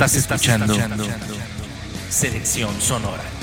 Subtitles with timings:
[0.00, 0.74] Estás escuchando
[2.08, 3.39] Selección Sonora.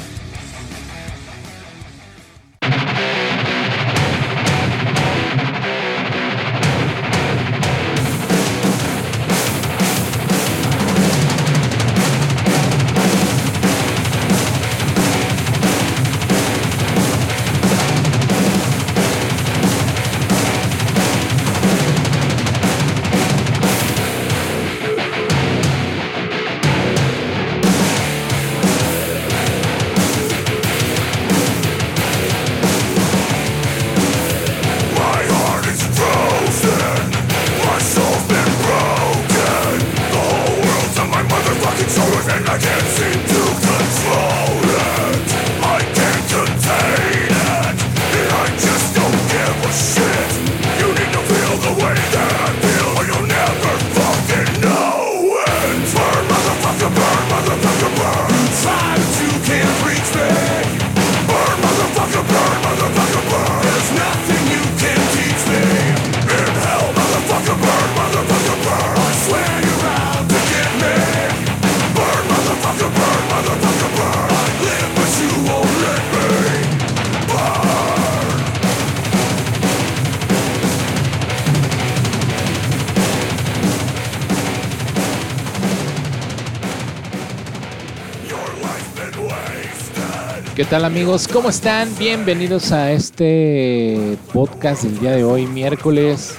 [90.70, 91.30] Tal amigos?
[91.30, 91.90] ¿Cómo están?
[91.98, 96.36] Bienvenidos a este podcast del día de hoy, miércoles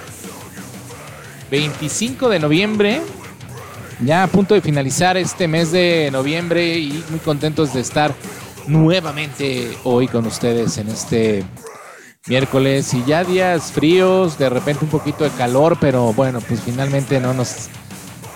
[1.50, 3.00] 25 de noviembre.
[4.04, 8.14] Ya a punto de finalizar este mes de noviembre y muy contentos de estar
[8.66, 11.42] nuevamente hoy con ustedes en este
[12.26, 17.19] miércoles y ya días fríos, de repente un poquito de calor, pero bueno, pues finalmente
[17.19, 17.69] no nos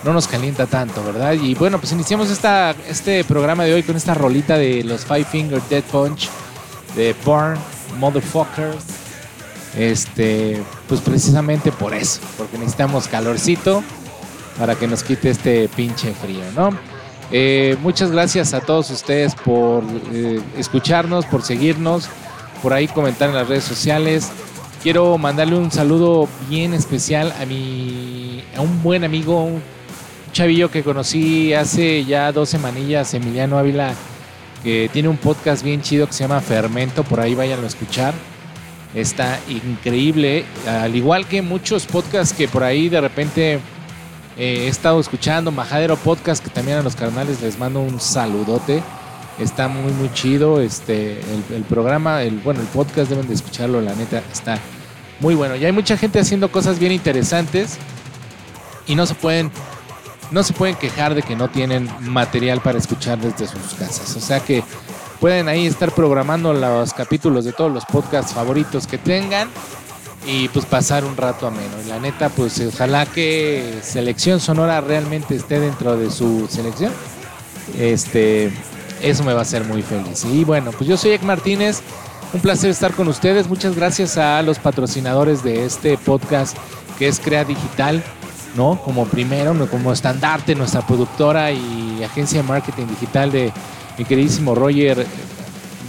[0.03, 1.33] no nos calienta tanto, ¿verdad?
[1.33, 5.25] Y bueno, pues iniciamos esta, este programa de hoy con esta rolita de los Five
[5.25, 6.29] Finger Dead Punch
[6.95, 7.57] de Born
[7.99, 8.83] Motherfuckers.
[9.77, 13.83] Este, pues precisamente por eso, porque necesitamos calorcito
[14.59, 16.69] para que nos quite este pinche frío, ¿no?
[17.31, 22.07] Eh, muchas gracias a todos ustedes por eh, escucharnos, por seguirnos,
[22.61, 24.29] por ahí comentar en las redes sociales.
[24.83, 29.49] Quiero mandarle un saludo bien especial a mi, a un buen amigo,
[30.33, 33.93] chavillo que conocí hace ya dos semanillas, Emiliano Ávila,
[34.63, 38.13] que tiene un podcast bien chido que se llama Fermento, por ahí váyanlo a escuchar.
[38.95, 43.59] Está increíble, al igual que muchos podcasts que por ahí de repente eh,
[44.37, 48.81] he estado escuchando, Majadero Podcast, que también a los carnales les mando un saludote.
[49.39, 50.61] Está muy, muy chido.
[50.61, 54.57] Este, el, el programa, el, bueno, el podcast deben de escucharlo, la neta, está
[55.19, 55.55] muy bueno.
[55.55, 57.77] Y hay mucha gente haciendo cosas bien interesantes
[58.87, 59.51] y no se pueden
[60.33, 64.15] no se pueden quejar de que no tienen material para escuchar desde sus casas.
[64.15, 64.63] O sea que
[65.19, 69.47] pueden ahí estar programando los capítulos de todos los podcasts favoritos que tengan
[70.25, 71.75] y pues pasar un rato ameno.
[71.85, 76.91] Y la neta, pues ojalá que Selección Sonora realmente esté dentro de su selección.
[77.77, 78.51] Este,
[79.03, 80.25] eso me va a hacer muy feliz.
[80.25, 81.81] Y bueno, pues yo soy Ek Martínez.
[82.33, 83.47] Un placer estar con ustedes.
[83.47, 86.57] Muchas gracias a los patrocinadores de este podcast
[86.97, 88.03] que es Crea Digital.
[88.55, 88.79] ¿No?
[88.83, 93.51] Como primero, como estandarte, nuestra productora y agencia de marketing digital de
[93.97, 95.05] mi queridísimo Roger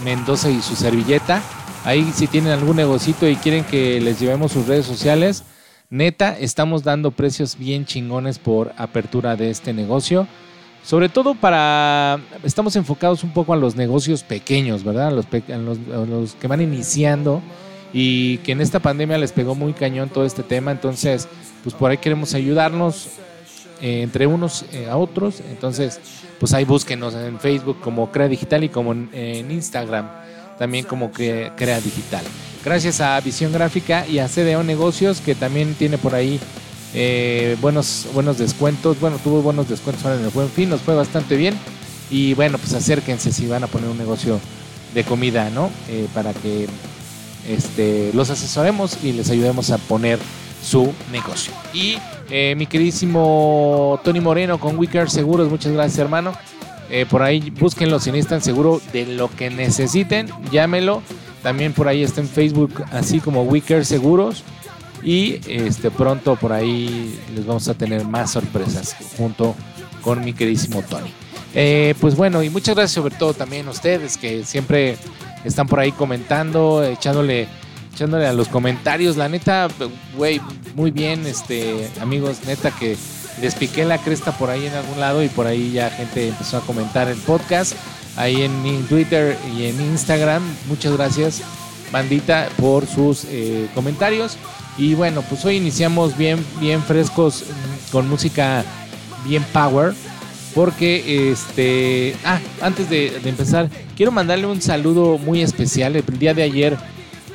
[0.03, 1.41] Mendoza y su servilleta.
[1.83, 5.43] Ahí si tienen algún negocito y quieren que les llevemos sus redes sociales,
[5.89, 10.27] neta, estamos dando precios bien chingones por apertura de este negocio.
[10.83, 15.11] Sobre todo para, estamos enfocados un poco a los negocios pequeños, ¿verdad?
[15.11, 17.41] Los, a los que van iniciando
[17.97, 20.71] y que en esta pandemia les pegó muy cañón todo este tema.
[20.71, 21.29] Entonces,
[21.63, 23.07] pues por ahí queremos ayudarnos
[23.81, 25.41] eh, entre unos eh, a otros.
[25.49, 26.01] Entonces,
[26.37, 30.09] pues ahí búsquenos en Facebook como Crea Digital y como en, Instagram
[30.59, 32.25] también como Crea, Crea, Digital.
[32.65, 36.37] Gracias a Visión Gráfica y a CDO Negocios que también tiene por ahí
[36.93, 38.99] eh, buenos, buenos descuentos.
[38.99, 41.55] Bueno, tuvo buenos descuentos ahora en el Buen Fin, nos fue bastante bien.
[42.09, 44.41] Y bueno, pues acérquense si van a poner un negocio
[44.93, 45.69] de comida, ¿no?
[46.13, 46.67] para que
[47.47, 50.19] este, los asesoremos y les ayudemos a poner
[50.63, 51.53] su negocio.
[51.73, 51.97] Y
[52.29, 56.33] eh, mi queridísimo Tony Moreno con Wicker Seguros, muchas gracias hermano.
[56.89, 61.01] Eh, por ahí búsquenlo si necesitan seguro de lo que necesiten, llámelo.
[61.43, 64.43] También por ahí está en Facebook, así como Wicker Seguros.
[65.03, 69.55] Y este pronto por ahí les vamos a tener más sorpresas junto
[70.01, 71.11] con mi queridísimo Tony.
[71.55, 74.97] Eh, pues bueno, y muchas gracias sobre todo también a ustedes que siempre
[75.45, 77.47] están por ahí comentando, echándole
[77.95, 79.15] echándole a los comentarios.
[79.15, 79.69] La neta,
[80.17, 80.41] güey,
[80.75, 82.97] muy bien, este, amigos, neta que
[83.41, 86.57] les piqué la cresta por ahí en algún lado y por ahí ya gente empezó
[86.57, 87.73] a comentar el podcast.
[88.17, 90.43] Ahí en, Twitter y en Instagram.
[90.67, 91.41] Muchas gracias,
[91.91, 94.37] bandita, por sus eh, comentarios.
[94.77, 98.63] Y bueno, pues hoy iniciamos bien, bien frescos mm, con música
[99.25, 99.93] bien power.
[100.55, 102.15] Porque este.
[102.23, 105.97] Ah, antes de, empezar, quiero mandarle un saludo muy especial.
[105.97, 106.77] El día de ayer,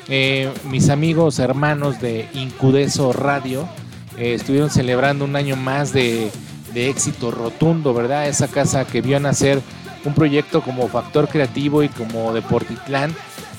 [0.08, 3.68] eh, mis amigos, hermanos de Incudeso Radio
[4.16, 6.30] eh, estuvieron celebrando un año más de,
[6.74, 8.26] éxito rotundo, ¿verdad?
[8.26, 9.60] Esa casa que vio nacer
[10.06, 13.14] un proyecto como Factor Creativo y como Deportitlán.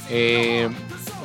[0.09, 0.69] Eh,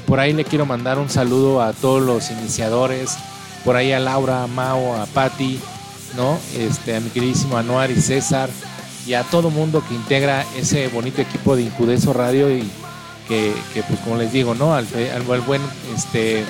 [0.07, 3.17] por ahí le quiero mandar un saludo a todos los iniciadores,
[3.65, 5.59] por ahí a Laura, a Mao, a Patti,
[6.57, 8.49] Este, a mi queridísimo Anuar y César
[9.07, 12.69] y a todo mundo que integra ese bonito equipo de Incudeso Radio y
[13.29, 13.53] que,
[13.87, 14.75] pues como les digo, ¿no?
[14.75, 15.61] Al, al buen
[15.95, 16.45] este,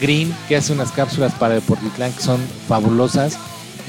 [0.00, 3.38] Green, que hace unas cápsulas para Deportitlán que son fabulosas.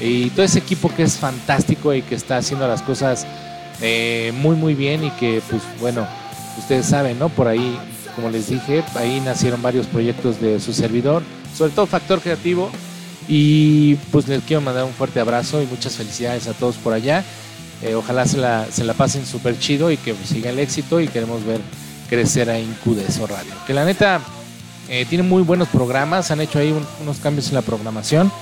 [0.00, 3.26] Y todo ese equipo que es fantástico y que está haciendo las cosas
[3.80, 6.06] eh, muy, muy bien y que, pues bueno,
[6.58, 7.28] ustedes saben, ¿no?
[7.30, 7.78] Por ahí,
[8.14, 11.22] como les dije, ahí nacieron varios proyectos de su servidor,
[11.56, 12.70] sobre todo Factor Creativo.
[13.32, 17.24] Y pues les quiero mandar un fuerte abrazo y muchas felicidades a todos por allá.
[17.80, 21.06] Eh, ojalá se la, se la pasen súper chido y que siga el éxito y
[21.06, 21.60] queremos ver
[22.08, 23.52] crecer a Incudeso Radio.
[23.68, 24.20] Que la neta,
[24.88, 28.32] eh, tiene muy buenos programas, han hecho ahí unos cambios en la programación.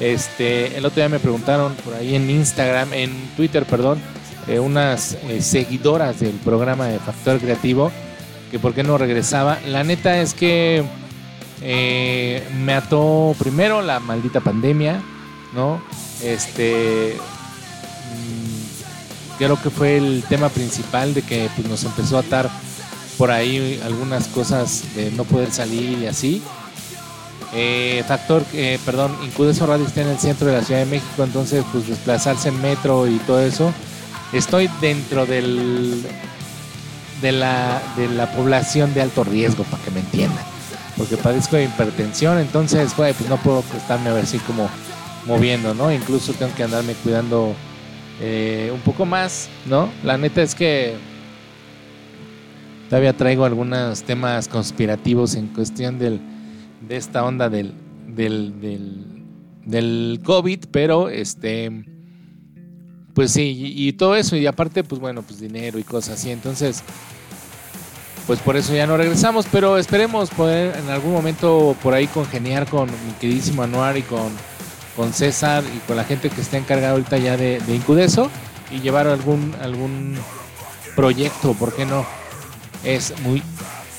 [0.00, 4.00] Este, el otro día me preguntaron por ahí en Instagram, en Twitter, perdón,
[4.48, 7.92] eh, unas seguidoras del programa de Factor Creativo,
[8.50, 9.58] que por qué no regresaba.
[9.66, 10.82] La neta es que
[11.60, 15.02] me ató primero la maldita pandemia,
[15.54, 15.80] ¿no?
[16.22, 17.16] Este,
[18.14, 22.50] mm, creo que fue el tema principal de que pues, nos empezó a atar
[23.16, 26.42] por ahí algunas cosas de no poder salir y así.
[27.52, 31.24] Eh, factor, eh, perdón, Incudeso Radio está en el centro de la Ciudad de México,
[31.24, 33.72] entonces pues desplazarse en metro y todo eso.
[34.32, 36.06] Estoy dentro del
[37.20, 40.49] de la, de la población de alto riesgo, para que me entiendan.
[41.00, 44.68] Porque padezco de hipertensión, entonces pues no puedo estarme a ver así como
[45.26, 45.90] moviendo, ¿no?
[45.90, 47.54] Incluso tengo que andarme cuidando
[48.20, 49.88] eh, un poco más, ¿no?
[50.04, 50.94] La neta es que
[52.90, 56.20] Todavía traigo algunos temas conspirativos en cuestión del,
[56.88, 57.72] de esta onda del,
[58.08, 58.60] del,
[59.64, 61.84] del, COVID, pero este,
[63.14, 66.32] pues sí, y, todo eso, y aparte, pues bueno, pues dinero y cosas así.
[66.32, 66.82] Entonces,
[68.30, 72.68] pues por eso ya no regresamos, pero esperemos poder en algún momento por ahí congeniar
[72.68, 74.30] con mi queridísimo Anuar y con,
[74.94, 78.30] con César y con la gente que está encargada ahorita ya de, de Incudeso
[78.70, 80.16] y llevar algún, algún
[80.94, 82.06] proyecto, ¿por qué no?
[82.84, 83.42] es muy,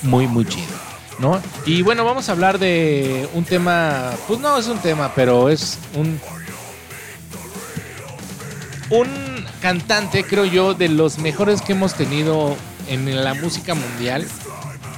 [0.00, 0.72] muy, muy chido.
[1.18, 1.38] ¿no?
[1.66, 5.78] Y bueno, vamos a hablar de un tema, pues no es un tema, pero es
[5.94, 6.18] un,
[8.88, 12.56] un cantante, creo yo, de los mejores que hemos tenido
[12.88, 14.26] en la música mundial.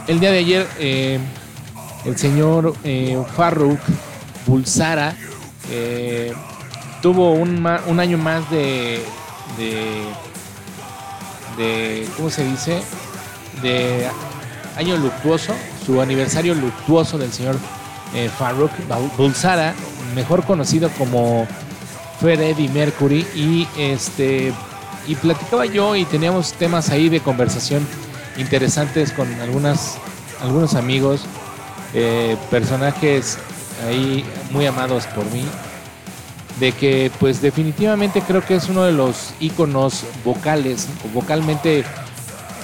[0.06, 1.18] El día de ayer, eh,
[2.04, 3.80] el señor eh, Farruk
[4.46, 5.16] Bulsara
[5.70, 6.32] eh,
[7.00, 9.00] tuvo un, un, año más de,
[11.56, 12.82] de, ¿cómo se dice?
[13.62, 14.06] de
[14.76, 15.54] año luctuoso,
[15.84, 17.56] su aniversario luctuoso del señor
[18.14, 18.70] eh, Farouk
[19.16, 19.74] Bulsara,
[20.14, 21.46] mejor conocido como
[22.20, 24.52] Freddie Mercury, y este
[25.06, 27.86] y platicaba yo y teníamos temas ahí de conversación
[28.36, 29.98] interesantes con algunas
[30.44, 31.22] algunos amigos,
[31.94, 33.38] eh, personajes
[33.86, 35.44] ahí muy amados por mí,
[36.60, 41.84] de que pues definitivamente creo que es uno de los íconos vocales, vocalmente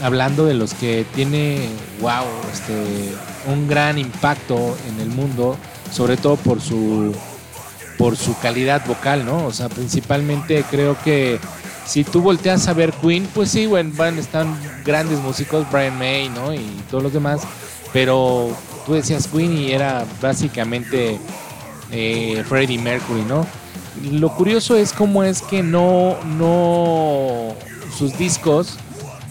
[0.02, 1.68] hablando de los que tiene,
[2.00, 3.12] wow, este,
[3.46, 5.56] un gran impacto en el mundo,
[5.92, 7.14] sobre todo por su,
[7.98, 9.46] por su calidad vocal, ¿no?
[9.46, 11.38] O sea, principalmente creo que
[11.86, 16.28] si tú volteas a ver Queen, pues sí, bueno, van, están grandes músicos, Brian May,
[16.28, 16.54] ¿no?
[16.54, 16.60] Y
[16.90, 17.42] todos los demás,
[17.92, 18.50] pero
[18.86, 21.18] tú decías Queen y era básicamente
[21.90, 23.46] eh, Freddie Mercury, ¿no?
[24.12, 27.54] Lo curioso es cómo es que no, no,
[27.96, 28.78] sus discos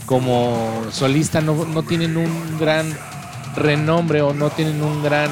[0.06, 2.98] como solista no, tienen un gran
[3.56, 5.30] renombre o no tienen un gran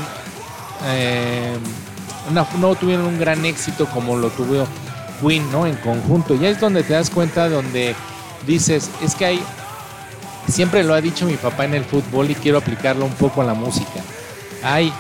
[0.86, 1.58] eh,
[2.32, 4.68] no, tuvieron un gran éxito como lo tuvo
[5.22, 6.36] Queen no en conjunto.
[6.36, 7.96] Ya es donde te das cuenta donde
[8.46, 9.44] dices es que hay
[10.48, 13.46] siempre lo ha dicho mi papá en el fútbol y quiero aplicarlo un poco a
[13.46, 14.02] la música.
[14.64, 14.94] Hay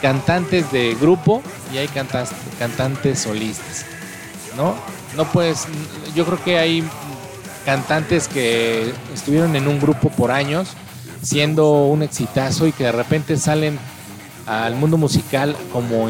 [0.00, 3.84] cantantes de grupo y hay cantantes, solistas
[4.56, 4.74] no
[5.16, 5.66] no puedes
[6.14, 6.88] yo creo que hay
[7.68, 10.70] cantantes que estuvieron en un grupo por años,
[11.22, 13.78] siendo un exitazo y que de repente salen
[14.46, 16.08] al mundo musical como,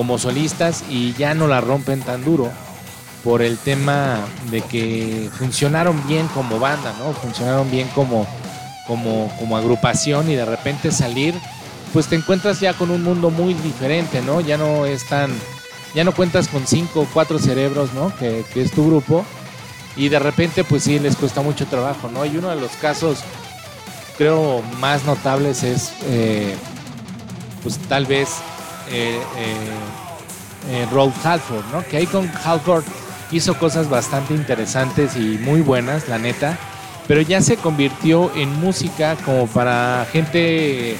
[0.00, 2.50] como solistas y ya no la rompen tan duro
[3.22, 4.18] por el tema
[4.50, 7.12] de que funcionaron bien como banda, ¿no?
[7.12, 8.26] Funcionaron bien como,
[8.86, 11.34] como, como agrupación y de repente salir,
[11.92, 14.40] pues te encuentras ya con un mundo muy diferente, ¿no?
[14.40, 15.30] Ya no es tan,
[15.94, 18.10] ya no cuentas con cinco o cuatro cerebros, ¿no?
[18.16, 19.22] Que, es tu grupo
[19.96, 22.24] y de repente pues sí les cuesta mucho trabajo, ¿no?
[22.24, 23.18] Y uno de los casos
[24.16, 26.56] creo más notables es eh,
[27.62, 28.30] pues tal vez
[28.90, 29.20] eh,
[30.68, 31.84] eh, Rolf Halford, ¿no?
[31.84, 32.84] Que ahí con Halford
[33.30, 36.58] hizo cosas bastante interesantes y muy buenas, la neta,
[37.06, 40.96] pero ya se convirtió en música como para gente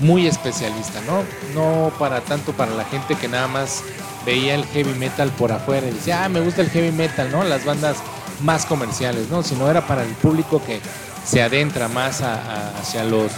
[0.00, 1.24] muy especialista, ¿no?
[1.54, 3.82] No para tanto para la gente que nada más
[4.24, 7.44] veía el heavy metal por afuera y decía, ah, me gusta el heavy metal, ¿no?
[7.44, 7.96] Las bandas
[8.42, 9.42] más comerciales, ¿no?
[9.42, 10.80] Sino era para el público que
[11.24, 13.32] se adentra más hacia los,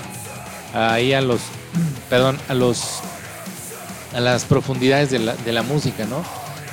[0.75, 1.41] ahí a los,
[2.11, 3.01] perdón, a los,
[4.19, 6.25] a las profundidades de la, música, ¿no?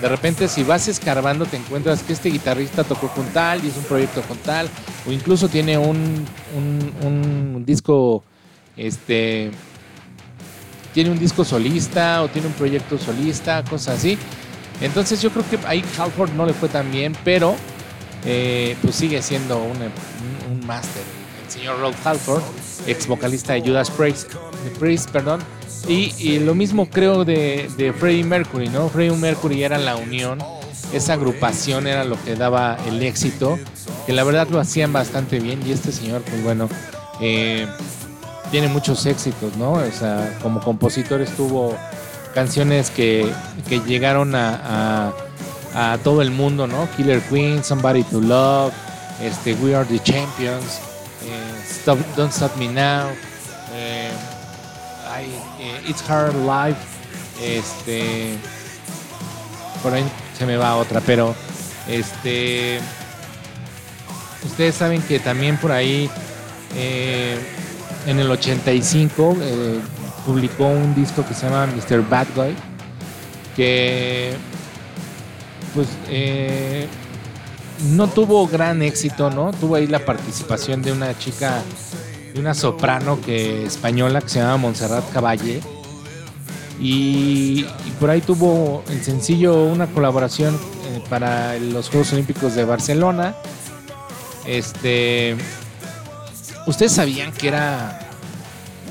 [0.02, 3.78] De repente si vas escarbando te encuentras que este guitarrista tocó con tal y es
[3.78, 4.68] un proyecto con tal,
[5.08, 6.25] o incluso tiene un,
[6.56, 8.24] un, disco,
[8.75, 9.52] este,
[10.92, 14.18] tiene un disco solista o tiene un proyecto solista, cosas así.
[14.82, 17.56] Entonces yo creo que ahí Halford no le fue tan bien, pero
[18.25, 19.78] eh, pues sigue siendo un,
[20.52, 21.04] un, máster.
[21.46, 22.42] El señor Rob Halford,
[22.88, 24.34] ex vocalista de Judas Priest,
[24.79, 25.41] Priest perdón,
[25.88, 28.89] y, lo mismo creo de, Freddie Mercury, ¿no?
[28.89, 30.39] Freddie Mercury era la unión,
[30.94, 33.60] esa agrupación era lo que daba el éxito,
[34.05, 36.70] que la verdad lo hacían bastante bien y este señor, pues bueno,
[37.22, 37.67] eh,
[38.51, 39.74] tiene muchos éxitos, ¿no?
[39.74, 41.75] O sea, como compositor estuvo
[42.34, 43.32] canciones que,
[43.88, 45.13] llegaron a,
[46.03, 46.88] todo el mundo, ¿no?
[46.96, 48.74] Killer Queen, Somebody to Love,
[49.22, 50.79] este, We Are the Champions,
[51.88, 53.10] eh, Don't Stop Me Now.
[53.74, 54.12] Eh,
[55.60, 56.80] eh, It's Hard Life,
[57.42, 58.38] este,
[59.82, 60.04] por ahí
[60.38, 61.34] se me va otra, pero
[61.88, 62.80] este,
[64.44, 66.10] ustedes saben que también por ahí
[66.76, 67.38] eh,
[68.06, 69.80] en el 85 eh,
[70.26, 72.08] publicó un disco que se llama Mr.
[72.10, 72.56] Bad Guy,
[73.56, 74.34] que
[75.74, 75.88] pues
[77.91, 79.51] no tuvo gran éxito, ¿no?
[79.51, 81.62] Tuvo ahí la participación de una chica
[82.38, 85.62] una soprano que española que se llama Montserrat Caballe.
[86.79, 87.65] Y,
[88.00, 93.36] por ahí tuvo el sencillo una colaboración eh, para los Juegos Olímpicos de Barcelona.
[94.46, 95.38] Este,
[96.67, 98.00] ¿Ustedes sabían que era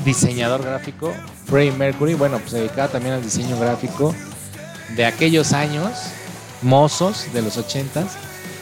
[0.04, 1.12] diseñador gráfico?
[1.46, 4.14] Freddie Mercury, bueno, pues se dedicaba también al diseño gráfico
[4.96, 5.90] de aquellos años
[6.62, 8.16] mozos de los ochentas.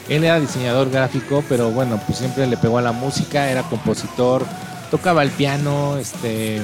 [0.09, 4.45] Él era diseñador gráfico, pero bueno, pues siempre le pegó a la música, era compositor,
[4.91, 6.61] tocaba el piano, este,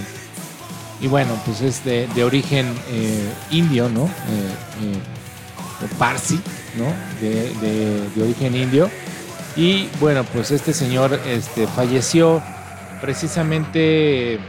[1.02, 4.06] y bueno, pues es de, origen eh, indio, ¿no?
[4.06, 4.08] Eh,
[4.84, 6.40] eh, parsi,
[6.78, 6.94] ¿no?
[7.22, 8.90] De, origen indio.
[9.56, 12.42] Y bueno, pues este señor este, falleció
[13.02, 14.40] precisamente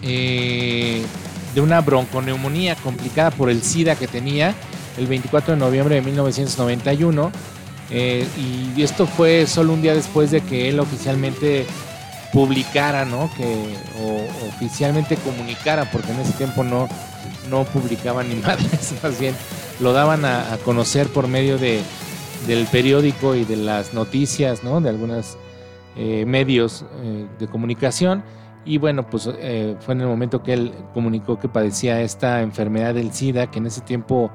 [0.00, 4.54] de una bronconeumonía complicada por el SIDA que tenía
[4.98, 7.32] el 24 de noviembre de 1991
[7.90, 8.26] eh,
[8.76, 11.66] y esto fue solo un día después de que él oficialmente
[12.32, 13.30] publicara, ¿no?
[13.36, 16.88] Que, o, oficialmente comunicara, porque en ese tiempo no,
[17.48, 19.34] no publicaban ni madres, más bien
[19.80, 21.80] lo daban a, conocer por medio de,
[22.46, 24.80] del periódico y de las noticias, ¿no?
[24.80, 25.38] De algunos
[25.96, 28.22] eh, medios eh, de comunicación.
[28.64, 33.14] Y bueno, pues fue en el momento que él comunicó que padecía esta enfermedad del
[33.14, 34.30] SIDA, que en ese tiempo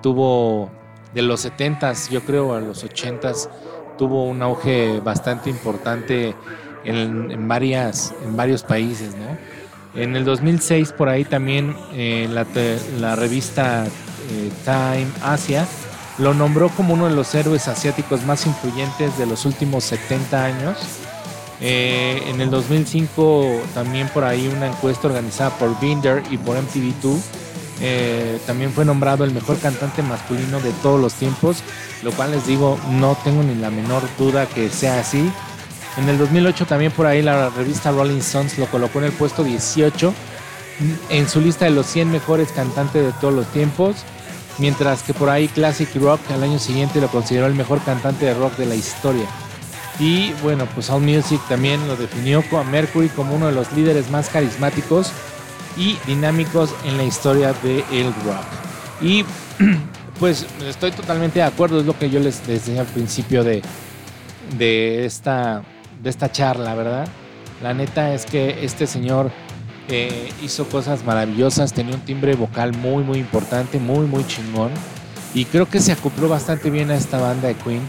[0.00, 0.70] tuvo
[1.14, 3.48] de los 70s, yo creo, a los 80s,
[3.96, 6.34] tuvo un auge bastante importante
[6.84, 9.14] en, varias, en varios países.
[9.94, 15.66] En el 2006, por ahí también eh, la, revista eh, Time Asia
[16.18, 20.78] lo nombró como uno de los héroes asiáticos más influyentes de los últimos 70 años.
[21.62, 27.45] Eh, en el 2005 también por ahí una encuesta organizada por Binder y por MTV2
[27.80, 31.58] eh, también fue nombrado el mejor cantante masculino de todos los tiempos,
[32.02, 35.30] lo cual les digo, no tengo ni la menor duda que sea así.
[35.98, 39.42] En el 2008 también por ahí la revista Rolling Stones lo colocó en el puesto
[39.42, 40.12] 18
[41.08, 43.96] en su lista de los 100 mejores cantantes de todos los tiempos,
[44.58, 48.34] mientras que por ahí Classic Rock al año siguiente lo consideró el mejor cantante de
[48.34, 49.26] rock de la historia.
[49.98, 54.10] Y bueno, pues All Music también lo definió a Mercury como uno de los líderes
[54.10, 55.10] más carismáticos
[55.76, 58.46] y dinámicos en la historia de el rock.
[59.00, 59.24] Y
[60.20, 63.62] pues estoy totalmente de acuerdo, es lo que yo les decía al principio de,
[64.58, 65.62] de, esta,
[66.02, 67.08] de esta charla, ¿verdad?
[67.62, 69.30] La neta es que este señor
[69.88, 74.70] eh, hizo cosas maravillosas, tenía un timbre vocal muy, muy importante, muy, muy chingón.
[75.34, 77.82] Y creo que se acopló bastante bien a esta banda de Queen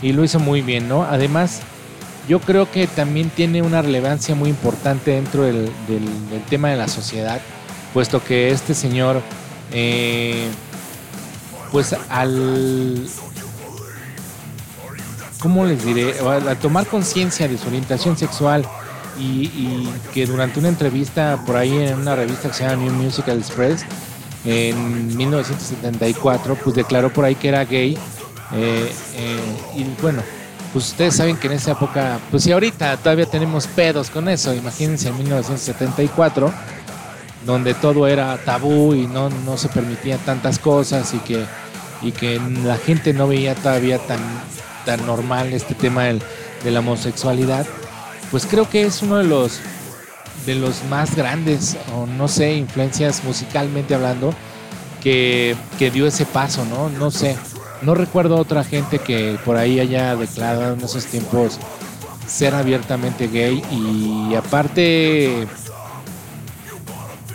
[0.00, 1.02] y lo hizo muy bien, ¿no?
[1.02, 1.60] Además,
[2.28, 5.70] yo creo que también tiene una relevancia muy importante dentro del,
[6.48, 7.40] tema de la sociedad,
[7.92, 9.20] puesto que este señor,
[9.72, 10.48] eh,
[11.70, 13.06] pues al,
[15.38, 16.14] ¿cómo les diré?
[16.20, 18.66] Al tomar conciencia de su orientación sexual
[19.18, 23.38] y, que durante una entrevista por ahí en una revista que se llama New Musical
[23.38, 23.84] Express
[24.46, 27.98] en 1974, pues declaró por ahí que era gay.
[28.52, 29.40] Eh, eh,
[29.76, 30.22] y bueno,
[30.74, 34.52] pues ustedes saben que en esa época, pues si ahorita todavía tenemos pedos con eso,
[34.52, 36.52] imagínense en 1974,
[37.46, 41.44] donde todo era tabú y no, no se permitían tantas cosas y que,
[42.02, 44.18] y que la gente no veía todavía tan,
[44.84, 47.66] tan normal este tema de la homosexualidad,
[48.32, 49.60] pues creo que es uno de los,
[50.44, 54.34] de los más grandes, o no sé, influencias musicalmente hablando,
[55.00, 56.88] que, que dio ese paso, ¿no?
[56.88, 57.36] No sé.
[57.84, 61.58] No recuerdo otra gente que por ahí haya declarado en esos tiempos
[62.26, 65.46] ser abiertamente gay y aparte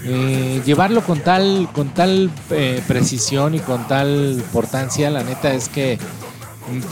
[0.06, 5.70] eh, llevarlo con tal con tal eh, precisión y con tal importancia la neta es
[5.70, 6.00] que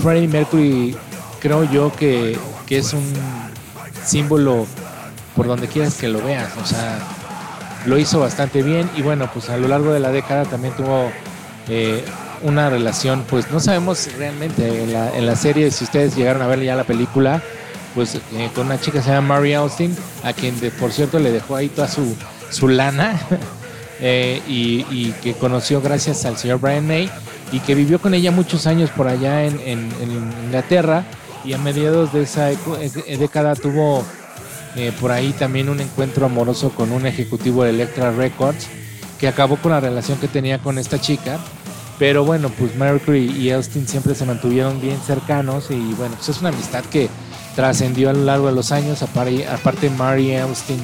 [0.02, 0.96] Freddie Mercury
[1.40, 2.38] creo yo que,
[2.70, 3.14] es un
[4.06, 4.68] símbolo
[5.36, 7.00] por donde quieras que lo veas o sea
[7.86, 11.10] lo hizo bastante bien y bueno pues a lo largo de la década también tuvo
[11.70, 12.04] eh,
[12.41, 16.48] una relación, pues no sabemos realmente en la, en la serie, si ustedes llegaron a
[16.48, 17.41] ver ya la película,
[17.98, 21.17] pues eh, con una chica que se llama Mary Austin, a quien de, por cierto
[21.17, 22.15] le dejó ahí toda su,
[22.51, 23.20] su lana
[24.00, 27.10] eh, y, que conoció gracias al señor Brian May
[27.51, 29.89] y que vivió con ella muchos años por allá en, en,
[30.45, 31.06] Inglaterra
[31.43, 34.06] y a mediados de esa eh, década tuvo
[35.02, 38.67] por ahí también un encuentro amoroso con un ejecutivo de Electra Records
[39.19, 41.39] que acabó con la relación que tenía con esta chica
[41.99, 46.39] pero bueno, pues Mercury y Austin siempre se mantuvieron bien cercanos y bueno, pues es
[46.39, 47.10] una amistad que
[47.55, 49.01] trascendió a lo largo de los años.
[49.01, 50.79] Aparte, Mary Austin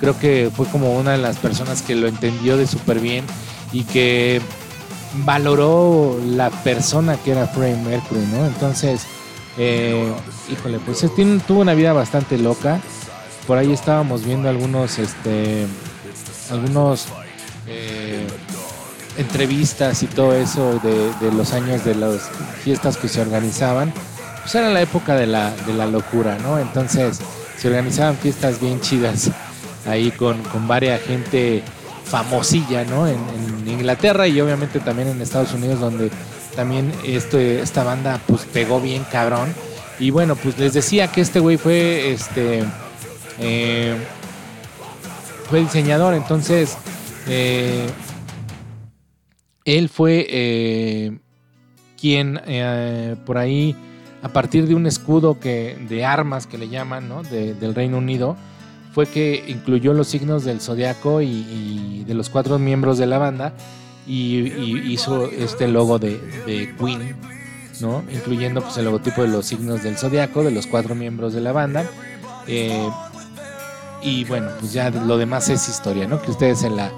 [0.00, 3.24] creo que fue como una de las personas que lo entendió de súper bien
[3.72, 4.40] y que
[5.24, 8.46] valoró la persona que era Freddie Mercury, ¿no?
[8.46, 9.02] Entonces,
[9.58, 10.12] eh,
[10.50, 11.04] híjole, pues
[11.46, 12.80] tuvo una vida bastante loca.
[13.46, 15.66] Por ahí estábamos viendo algunos, este,
[16.50, 17.08] algunos
[17.66, 18.01] eh,
[19.16, 22.30] entrevistas y todo eso de, los años de las
[22.62, 23.92] fiestas que se organizaban,
[24.40, 26.58] pues era la época de la, de la locura, ¿no?
[26.58, 27.20] Entonces
[27.58, 29.30] se organizaban fiestas bien chidas
[29.86, 31.62] ahí con, con varias gente
[32.04, 33.06] famosilla, ¿no?
[33.06, 33.20] En,
[33.66, 36.10] Inglaterra y obviamente también en Estados Unidos donde
[36.56, 39.54] también este, esta banda pues pegó bien cabrón.
[39.98, 42.64] Y bueno, pues les decía que este güey fue este
[43.38, 43.96] eh,
[45.48, 46.76] fue diseñador, entonces
[47.28, 47.86] eh,
[49.64, 51.18] él fue eh,
[52.00, 53.76] quien eh, por ahí,
[54.22, 57.22] a partir de un escudo que, de armas que le llaman, ¿no?
[57.22, 58.36] del Reino Unido,
[58.92, 63.54] fue que incluyó los signos del zodiaco y, de los cuatro miembros de la banda
[64.06, 64.38] y,
[64.92, 66.20] hizo este logo de,
[66.78, 67.16] Queen,
[67.80, 68.02] ¿no?
[68.12, 71.52] incluyendo pues, el logotipo de los signos del zodiaco de los cuatro miembros de la
[71.52, 71.88] banda.
[72.46, 72.88] Eh,
[74.02, 76.20] y bueno, pues ya lo demás es historia, ¿no?
[76.20, 76.92] Que ustedes en la,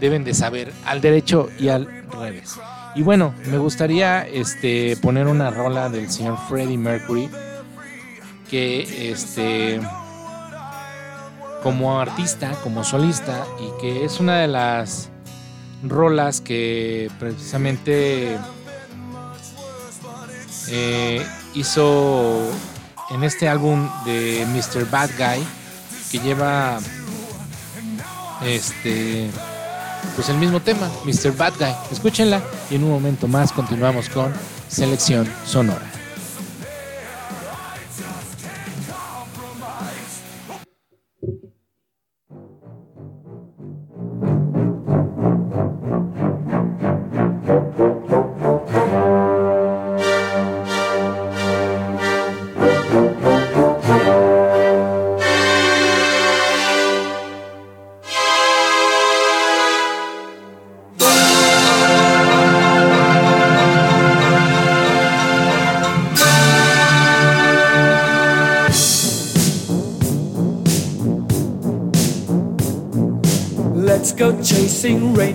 [0.00, 2.58] deben de saber al derecho y al revés.
[2.94, 7.30] Y bueno, me gustaría este, poner una rola del señor Freddie Mercury
[8.50, 9.80] que este
[11.62, 15.10] como artista, como solista y que es una de las
[15.82, 18.38] rolas que precisamente
[20.68, 22.50] eh, hizo
[23.10, 24.90] en este álbum de Mr.
[24.90, 25.46] Bad Guy
[26.10, 26.78] que lleva
[28.42, 29.30] este
[30.14, 31.36] pues el mismo tema, Mr.
[31.36, 31.74] Bad Guy.
[31.90, 34.32] Escúchenla y en un momento más continuamos con
[34.68, 35.90] Selección Sonora.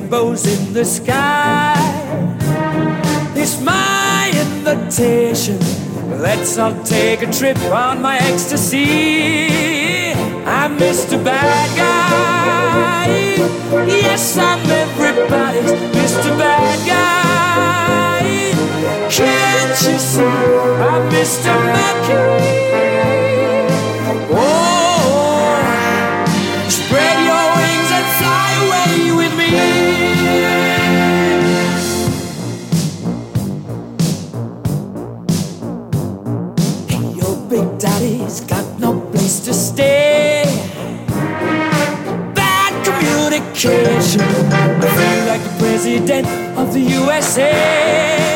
[0.05, 1.73] Rainbows in the sky.
[3.35, 5.59] It's my invitation.
[6.21, 10.13] Let's all take a trip on my ecstasy.
[10.45, 11.23] I'm Mr.
[11.23, 13.07] Bad Guy.
[13.87, 16.37] Yes, I'm everybody's Mr.
[16.37, 18.21] Bad Guy.
[19.09, 20.23] Can't you see?
[20.23, 21.53] I'm Mr.
[21.73, 23.24] Mercury.
[39.45, 40.43] To stay.
[42.34, 44.21] Bad communication.
[44.21, 46.27] I feel like the president
[46.58, 48.34] of the USA.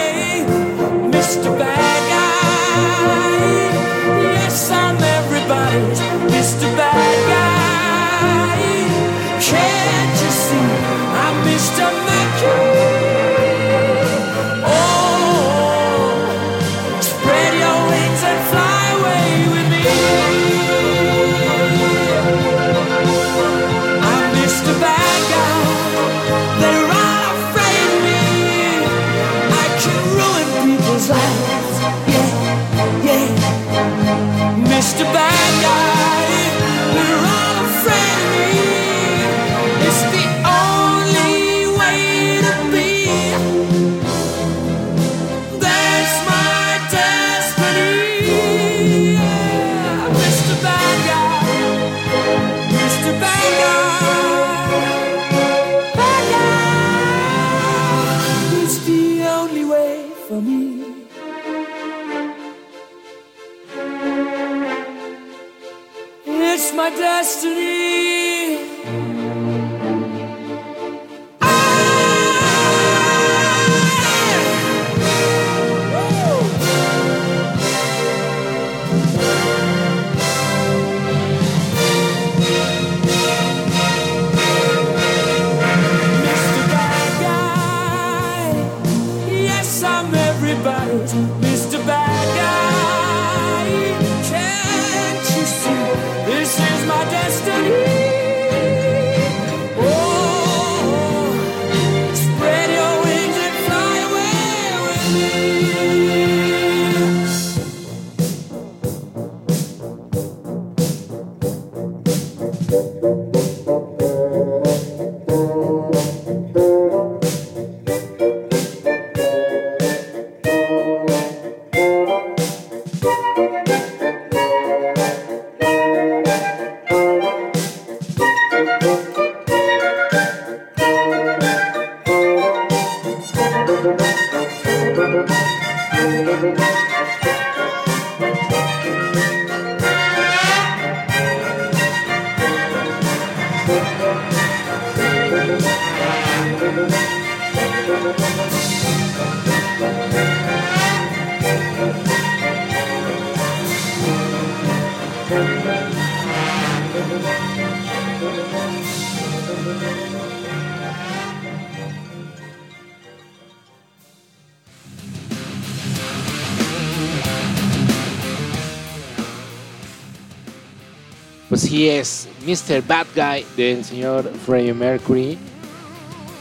[172.50, 172.82] Mr.
[172.86, 175.38] Bad Guy del señor Freddie Mercury.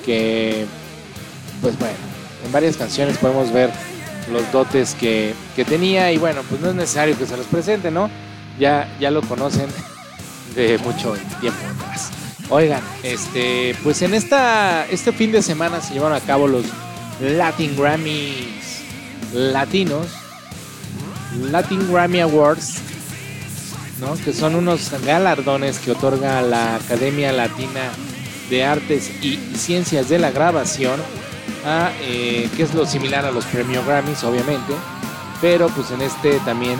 [0.04, 0.64] Que,
[1.60, 1.96] pues bueno,
[2.44, 3.70] en varias canciones podemos ver
[4.32, 6.10] los dotes que, que tenía.
[6.12, 8.08] Y bueno, pues no es necesario que se los presente, ¿no?
[8.58, 9.66] Ya, ya lo conocen
[10.54, 12.10] de mucho tiempo atrás.
[12.50, 16.64] Oigan, este, pues en esta, este fin de semana se llevaron a cabo los
[17.20, 18.82] Latin Grammys
[19.34, 20.06] latinos.
[21.50, 22.80] Latin Grammy Awards
[24.00, 24.14] ¿no?
[24.24, 27.90] que son unos galardones que otorga la Academia Latina
[28.50, 31.00] de Artes y Ciencias de la Grabación,
[32.02, 34.72] eh, que es lo similar a los premios Grammys, obviamente,
[35.40, 36.78] pero pues en este también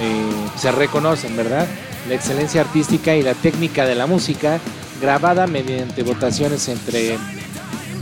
[0.00, 1.66] eh, se reconocen, ¿verdad?
[2.08, 4.60] La excelencia artística y la técnica de la música
[5.00, 7.18] grabada mediante votaciones entre,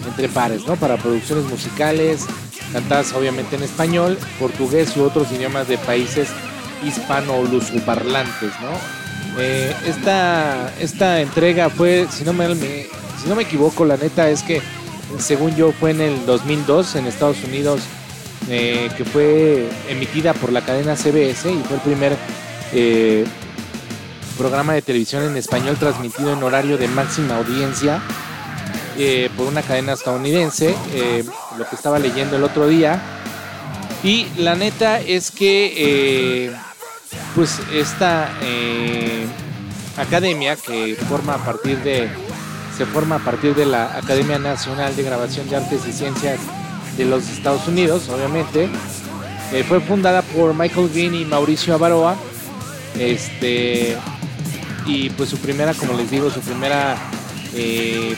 [0.07, 0.77] entre pares, ¿no?
[0.77, 2.27] Para producciones musicales,
[2.73, 6.29] cantadas obviamente en español, portugués u otros idiomas de países
[6.85, 9.07] hispano-lusoparlantes, ¿no?
[9.39, 14.43] Eh, esta, esta entrega fue, si no me, si no me equivoco, la neta es
[14.43, 14.63] que
[15.19, 17.83] según yo fue en el 2002 en Estados Unidos
[18.49, 22.17] eh, que fue emitida por la cadena CBS y fue el primer
[22.73, 23.27] eh,
[24.39, 28.01] programa de televisión en español transmitido en horario de máxima audiencia
[29.37, 30.75] por una cadena estadounidense,
[31.59, 32.99] lo que estaba leyendo el otro día.
[34.03, 36.51] Y la neta es que,
[37.37, 39.27] pues esta, eh,
[39.99, 42.09] academia que forma a partir de
[42.77, 46.41] se forma a partir de la Academia Nacional de Grabación de Artes y Ciencias
[46.97, 48.69] de los Estados Unidos, obviamente.
[49.53, 52.17] Eh, fue fundada por Michael Green y Mauricio Avaroa.
[52.99, 53.97] Este,
[54.85, 56.97] y pues su primera, como les digo, su primera
[57.55, 58.15] eh,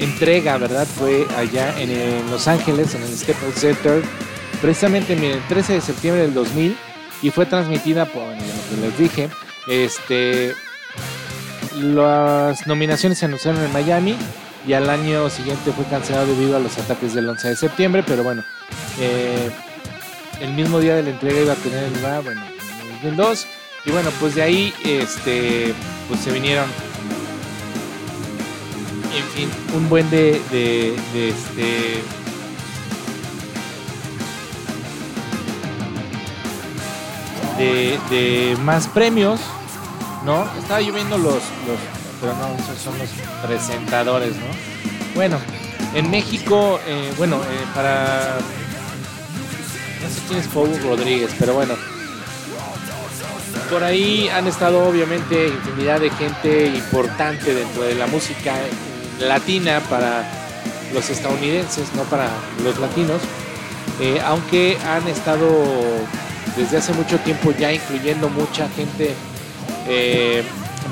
[0.00, 0.86] entrega, ¿verdad?
[0.98, 4.02] Fue allá en, Los Ángeles, en el Staples Center,
[4.60, 6.76] precisamente miren, el 13 de septiembre del 2000
[7.22, 9.30] y fue transmitida por, lo que les dije,
[9.68, 10.54] este,
[11.74, 14.16] las nominaciones se anunciaron en Miami
[14.66, 18.22] y al año siguiente fue cancelado debido a los ataques del 11 de septiembre, pero
[18.22, 18.44] bueno,
[19.00, 19.50] eh,
[20.40, 23.46] el mismo día de la entrega iba a tener lugar, bueno, en el 2002
[23.84, 25.72] y bueno, pues de ahí, este,
[26.08, 26.68] pues se vinieron,
[29.16, 32.02] en fin, un buen de, de, de este
[37.56, 39.40] de, más premios,
[40.24, 40.46] ¿no?
[40.58, 41.78] Estaba lloviendo los, los,
[42.20, 43.08] pero no, esos son los
[43.46, 44.46] presentadores, ¿no?
[45.14, 45.38] Bueno,
[45.94, 48.36] en México, eh, bueno, eh, para,
[50.02, 51.74] no sé quién es Paul Rodríguez, pero bueno,
[53.70, 58.54] por ahí han estado obviamente infinidad de gente importante dentro de la música
[59.20, 60.24] latina para
[60.92, 62.28] los estadounidenses, no para
[62.62, 63.20] los latinos,
[64.00, 65.48] eh, aunque han estado
[66.56, 69.14] desde hace mucho tiempo ya incluyendo mucha gente
[69.88, 70.42] eh,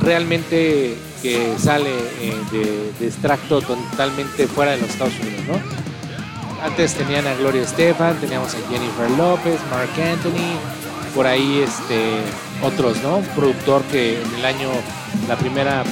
[0.02, 1.90] realmente que sale
[2.20, 6.64] eh, de, de, extracto totalmente fuera de los Estados Unidos, ¿no?
[6.64, 10.58] Antes tenían a Gloria Estefan, teníamos a Jennifer López, Mark Anthony,
[11.14, 12.20] por ahí este,
[12.62, 13.18] otros, ¿no?
[13.18, 14.68] Un productor que en el año,
[15.28, 15.84] la primera,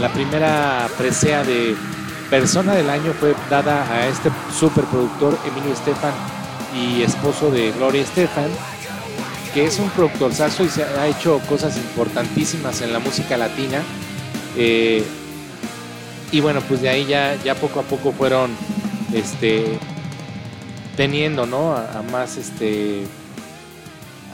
[0.00, 1.76] la primera presea de
[2.30, 6.12] persona del año fue dada a este superproductor Emilio Estefan
[6.74, 8.50] y esposo de Gloria Estefan
[9.56, 13.80] que es un productorzazo y se ha hecho cosas importantísimas en la música latina.
[14.54, 15.02] Eh,
[16.30, 18.50] y bueno, pues de ahí ya, ya poco a poco fueron
[19.14, 19.78] este,
[20.94, 21.74] teniendo, ¿no?
[21.74, 23.04] A, más este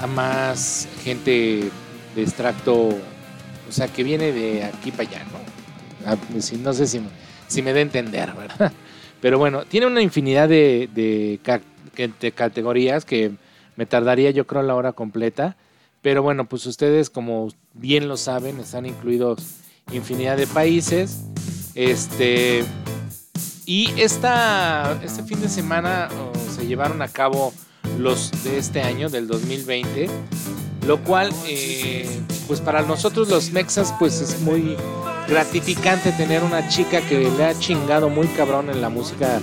[0.01, 1.71] a más gente
[2.17, 6.11] de extracto, o sea, que viene de aquí para allá, ¿no?
[6.11, 8.73] A, si, no sé si, me da a entender, ¿verdad?
[9.21, 13.31] Pero bueno, tiene una infinidad de, de categorías que
[13.77, 15.57] me tardaría yo creo la hora completa.
[16.03, 21.21] Pero bueno, pues ustedes como bien lo saben, están incluidos infinidad de países.
[21.75, 22.65] Este,
[23.67, 27.53] y esta, este fin de semana oh, se llevaron a cabo
[27.99, 30.09] los de este año, del 2020.
[30.87, 32.09] Lo cual, eh,
[32.49, 34.77] pues para nosotros los mexas, pues es muy
[35.29, 39.41] gratificante tener una chica que le ha chingado muy cabrón en la música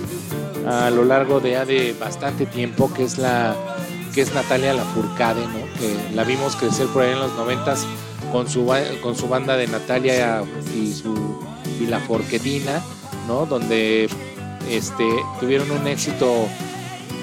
[0.66, 3.56] a lo largo de, de bastante tiempo, que es la
[4.14, 5.78] que es Natalia Lafourcade, ¿no?
[5.78, 7.86] que la vimos crecer por ahí en los noventas
[8.32, 8.70] con su,
[9.02, 10.42] con su banda de Natalia
[10.74, 11.40] y, su,
[11.80, 12.82] y la Forquetina,
[13.26, 13.46] ¿no?
[13.46, 14.08] donde
[14.68, 15.04] este,
[15.38, 16.46] tuvieron un éxito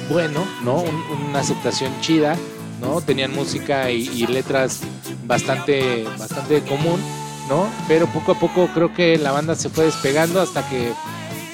[0.09, 0.83] bueno, ¿no?
[1.29, 2.35] una aceptación chida,
[2.81, 3.01] ¿no?
[3.01, 4.81] tenían música y, letras
[5.25, 6.99] bastante, bastante común,
[7.49, 7.67] ¿no?
[7.87, 10.91] pero poco a poco creo que la banda se fue despegando hasta que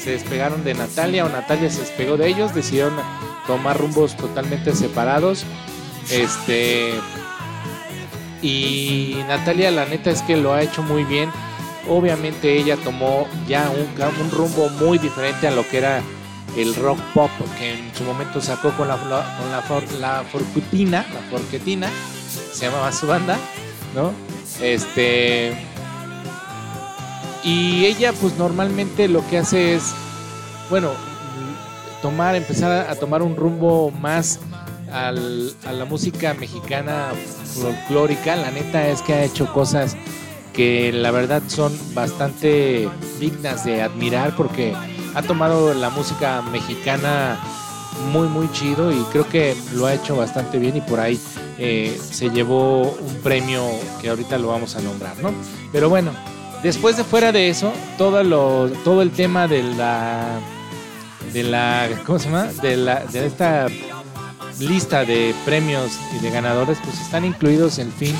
[0.03, 2.93] se despegaron de Natalia o Natalia se despegó de ellos, decidieron
[3.47, 5.45] tomar rumbos totalmente separados.
[6.09, 6.93] Este
[8.41, 11.31] y Natalia la neta es que lo ha hecho muy bien.
[11.87, 16.01] Obviamente ella tomó ya un, un rumbo muy diferente a lo que era
[16.55, 21.05] el rock pop que en su momento sacó con la, con la, for, la forquetina,
[21.13, 21.89] la forquetina,
[22.53, 23.37] se llamaba su banda,
[23.95, 24.11] ¿no?
[24.61, 25.57] Este
[27.43, 29.93] y ella pues normalmente lo que hace es,
[30.69, 30.91] bueno,
[32.03, 34.39] tomar, empezar a tomar un rumbo más
[34.91, 37.13] al, a la música mexicana
[37.45, 38.35] folclórica.
[38.35, 39.95] La neta es que ha hecho cosas
[40.51, 42.89] que la verdad son bastante
[43.19, 44.75] dignas de admirar porque
[45.15, 47.39] ha tomado la música mexicana
[48.11, 51.17] muy muy chido y creo que lo ha hecho bastante bien y por ahí
[51.57, 53.63] eh, se llevó un premio
[54.01, 55.31] que ahorita lo vamos a nombrar, ¿no?
[55.71, 56.11] Pero bueno,
[56.63, 60.39] después de fuera de eso, todo, lo, todo el tema de la
[61.33, 62.45] de la ¿cómo se llama?
[62.61, 63.67] De la de esta
[64.59, 68.15] lista de premios y de ganadores, pues están incluidos en fin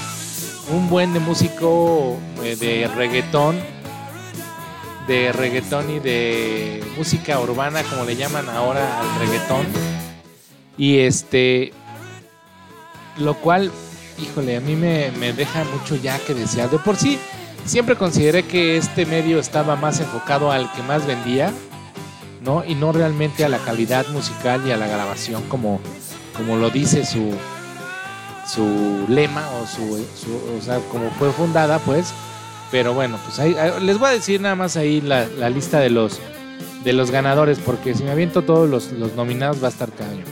[0.70, 3.60] un buen de músico eh, de reggaetón,
[5.08, 9.66] de reggaetón y de música urbana, como le llaman ahora al reggaetón.
[10.78, 11.74] Y este,
[13.18, 13.72] lo cual,
[14.18, 16.70] híjole, a mí me, me deja mucho ya que desear.
[16.70, 17.20] De por sí,
[17.66, 21.54] siempre consideré que este medio estaba más enfocado al que más vendía,
[22.44, 22.64] ¿no?
[22.66, 25.80] Y no realmente a la calidad musical y a la grabación como,
[26.36, 27.32] como lo dice su,
[28.48, 30.06] su lema o su,
[30.58, 32.14] o sea, como fue fundada, pues.
[32.72, 36.20] Pero bueno, pues les voy a decir nada más ahí la, la lista de los,
[36.84, 40.24] de los ganadores, porque si me aviento todos los, los nominados va a estar caño.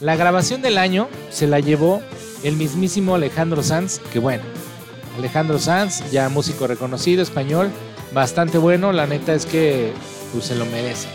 [0.00, 2.00] La grabación del año se la llevó
[2.44, 4.44] el mismísimo Alejandro Sanz, que bueno,
[5.18, 7.70] Alejandro Sanz, ya músico reconocido, español,
[8.12, 9.92] bastante bueno, la neta es que
[10.32, 11.08] pues se lo merece,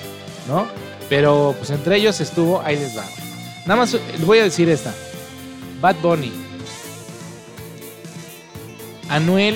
[0.48, 0.68] ¿no?
[1.10, 2.96] Pero pues entre ellos estuvo, ahí les.
[2.96, 4.94] Nada más les voy a decir esta.
[5.82, 6.32] Bad Bunny.
[9.10, 9.56] Anuel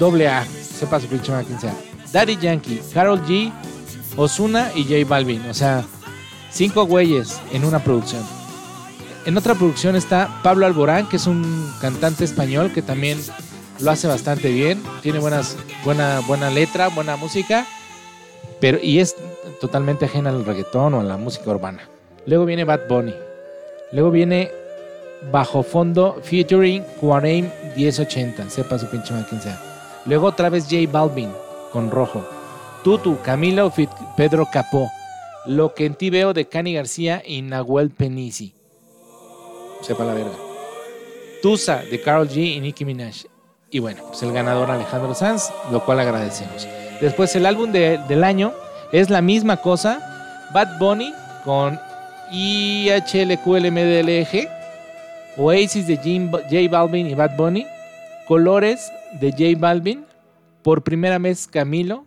[0.00, 1.74] AA, sepa su pinche quién sea.
[2.12, 3.52] Daddy Yankee, Carol G,
[4.16, 5.48] Osuna y J Balvin.
[5.48, 5.84] O sea,
[6.50, 8.22] cinco güeyes en una producción.
[9.24, 13.20] En otra producción está Pablo Alborán, que es un cantante español que también
[13.78, 14.82] lo hace bastante bien.
[15.00, 17.66] Tiene buenas, buena, buena letra, buena música.
[18.60, 19.14] Pero, y es
[19.60, 21.88] totalmente ajena al reggaetón o a la música urbana.
[22.26, 23.14] Luego viene Bad Bunny.
[23.92, 24.50] Luego viene
[25.30, 28.50] Bajo Fondo featuring Quarame 1080.
[28.50, 29.60] Sepa su pinche quién sea.
[30.06, 31.30] Luego otra vez J Balvin
[31.72, 32.24] con Rojo.
[32.82, 34.88] Tutu, Camilo fit Pedro Capó.
[35.46, 38.54] Lo que en ti veo de Cani García y Nahuel Penisi.
[39.82, 40.32] Sepa la verga.
[41.42, 43.24] Tusa de Carol G y Nicki Minaj.
[43.70, 46.68] Y bueno, pues el ganador Alejandro Sanz, lo cual agradecemos.
[47.00, 48.52] Después el álbum de- del año
[48.92, 50.48] es la misma cosa.
[50.54, 51.12] Bad Bunny
[51.44, 51.78] con
[52.30, 54.48] IHLQLMDLG.
[55.38, 57.66] Oasis de Jim- J Balvin y Bad Bunny.
[58.28, 60.04] Colores de J Balvin.
[60.62, 62.04] Por primera vez Camilo.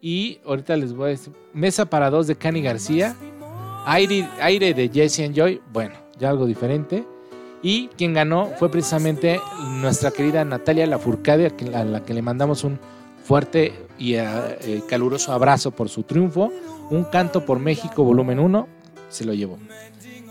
[0.00, 1.32] Y ahorita les voy a decir.
[1.52, 3.14] Mesa para dos de Cani García.
[3.86, 5.60] Aire, de Jesse and Joy.
[5.72, 7.04] Bueno, ya algo diferente.
[7.62, 9.40] Y quien ganó fue precisamente
[9.80, 12.78] nuestra querida Natalia Lafourcade, a la que le mandamos un
[13.26, 16.52] fuerte y eh, eh, caluroso abrazo por su triunfo.
[16.90, 18.68] Un canto por México, volumen 1,
[19.08, 19.58] se lo llevó.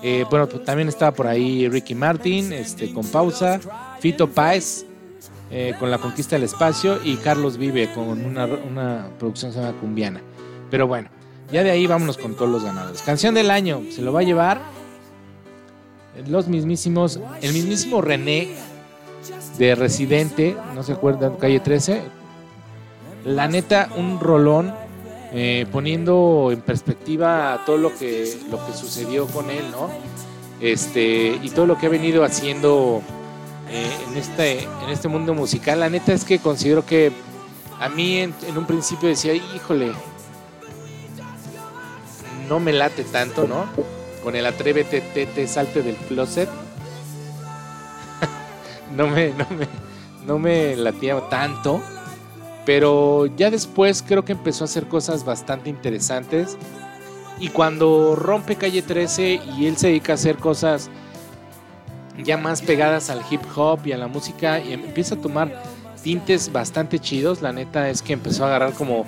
[0.01, 3.59] Eh, bueno, pues también estaba por ahí Ricky Martin, este, con pausa,
[3.99, 4.85] Fito Páez,
[5.49, 9.77] eh, con La Conquista del Espacio, y Carlos Vive con una, una producción se llama
[9.79, 10.21] Cumbiana.
[10.69, 11.09] Pero bueno,
[11.51, 13.01] ya de ahí vámonos con todos los ganadores.
[13.01, 14.61] Canción del año, se lo va a llevar
[16.27, 18.49] los mismísimos, el mismísimo René
[19.57, 22.01] de Residente, no se acuerdan, calle 13.
[23.25, 24.73] La neta, un rolón
[25.33, 29.89] eh, poniendo en perspectiva todo lo que, lo que sucedió con él, ¿no?
[30.61, 33.01] Este, y todo lo que ha venido haciendo
[33.69, 35.79] eh, en, este, en este mundo musical.
[35.79, 37.11] La neta es que considero que
[37.79, 39.91] a mí en, un principio decía, híjole,
[42.47, 43.65] no me late tanto, ¿no?
[44.23, 46.47] Con el atrévete, te, te, salte del closet.
[48.95, 49.67] no me, no me,
[50.27, 51.81] no me latía tanto.
[52.65, 56.57] Pero ya después creo que empezó a hacer cosas bastante interesantes.
[57.39, 60.89] Y cuando rompe calle 13 y él se dedica a hacer cosas
[62.23, 65.61] ya más pegadas al hip hop y a la música y empieza a tomar
[66.01, 69.05] tintes bastante chidos, la neta es que empezó a agarrar como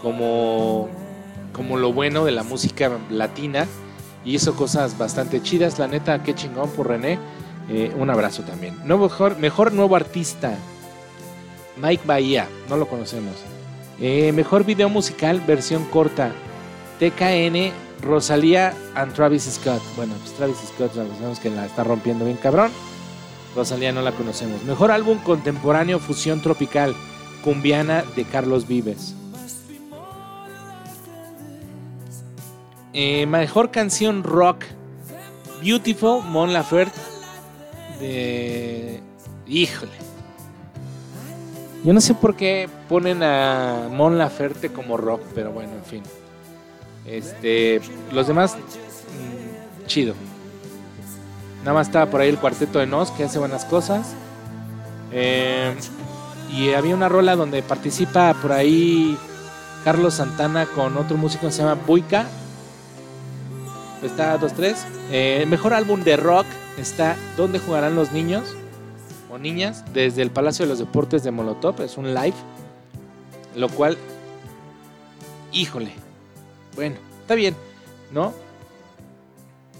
[0.00, 0.88] como
[1.52, 3.66] como lo bueno de la música latina
[4.24, 7.18] y hizo cosas bastante chidas, la neta qué chingón por René.
[7.68, 8.76] Eh, un abrazo también.
[8.84, 10.56] Nuevo, mejor, mejor nuevo artista.
[11.76, 13.34] Mike Bahía, no lo conocemos.
[14.00, 16.32] Eh, mejor video musical, versión corta.
[16.98, 19.82] TKN, Rosalía and Travis Scott.
[19.96, 20.92] Bueno, pues Travis Scott
[21.40, 22.70] que la está rompiendo bien cabrón.
[23.54, 24.62] Rosalía no la conocemos.
[24.64, 26.94] Mejor álbum contemporáneo, fusión tropical.
[27.42, 29.14] Cumbiana de Carlos Vives.
[32.92, 34.64] Eh, mejor canción rock.
[35.62, 36.98] Beautiful, Mon Laferte.
[38.00, 39.00] De.
[39.46, 40.15] Híjole.
[41.86, 46.02] Yo no sé por qué ponen a Mon Laferte como rock, pero bueno, en fin.
[47.04, 50.14] Este, los demás, mmm, chido.
[51.60, 54.14] Nada más estaba por ahí el cuarteto de Nos, que hace buenas cosas.
[55.12, 55.76] Eh,
[56.50, 59.16] y había una rola donde participa por ahí
[59.84, 62.26] Carlos Santana con otro músico que se llama Buica.
[64.02, 64.74] Está 2-3.
[65.12, 66.46] Eh, el mejor álbum de rock
[66.78, 68.56] está ¿Dónde jugarán los niños?
[69.38, 71.80] Niñas desde el Palacio de los Deportes de Molotov.
[71.82, 72.36] Es un live.
[73.54, 73.96] Lo cual,
[75.52, 75.92] híjole.
[76.74, 77.54] Bueno, está bien,
[78.12, 78.34] ¿no?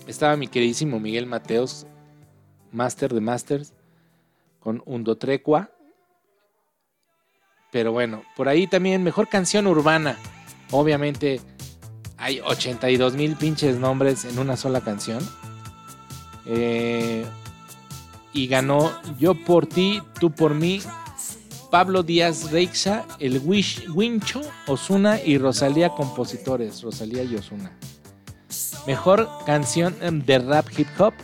[0.07, 1.87] Estaba mi queridísimo Miguel Mateos,
[2.73, 3.73] Master de Masters,
[4.61, 5.71] con Undo Trecua.
[7.73, 10.17] Pero bueno, por ahí también mejor canción urbana.
[10.71, 11.41] Obviamente
[12.17, 15.19] hay 82 mil pinches nombres en una sola canción.
[16.47, 17.27] Eh,
[18.37, 20.81] y ganó Yo por ti, tú por mí,
[21.71, 27.73] Pablo Díaz Reixa, el Wish, Wincho, Osuna y Rosalía compositores, Rosalía y Osuna.
[28.87, 31.15] Mejor canción em, de rap hip hop.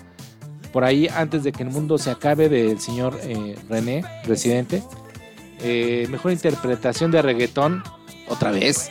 [0.72, 4.82] Por ahí, antes de que el mundo se acabe, del señor eh, René, residente.
[5.60, 7.82] Eh, mejor interpretación de reggaetón.
[8.28, 8.90] Otra vez.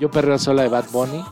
[0.00, 1.22] Yo perreo sola de Bad Bunny.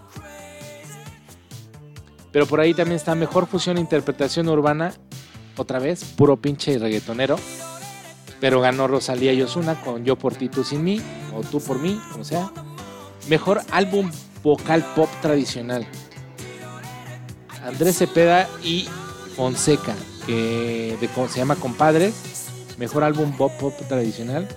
[2.32, 4.94] Pero por ahí también está mejor fusión e interpretación urbana.
[5.56, 7.36] Otra vez, puro pinche reggaetonero.
[8.40, 11.00] Pero ganó Rosalía y Osuna con Yo por ti, tú sin mí.
[11.34, 12.50] O tú por mí, como sea.
[13.28, 14.10] Mejor álbum
[14.42, 15.86] vocal pop tradicional.
[17.62, 18.88] Andrés Cepeda y
[19.36, 19.94] Fonseca,
[20.26, 20.96] que
[21.28, 22.48] se llama Compadres.
[22.78, 24.48] Mejor álbum pop pop tradicional.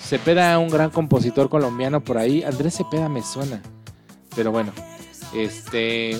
[0.00, 2.42] Cepeda, un gran compositor colombiano por ahí.
[2.42, 3.60] Andrés Cepeda me suena.
[4.34, 4.72] Pero bueno,
[5.34, 6.18] este.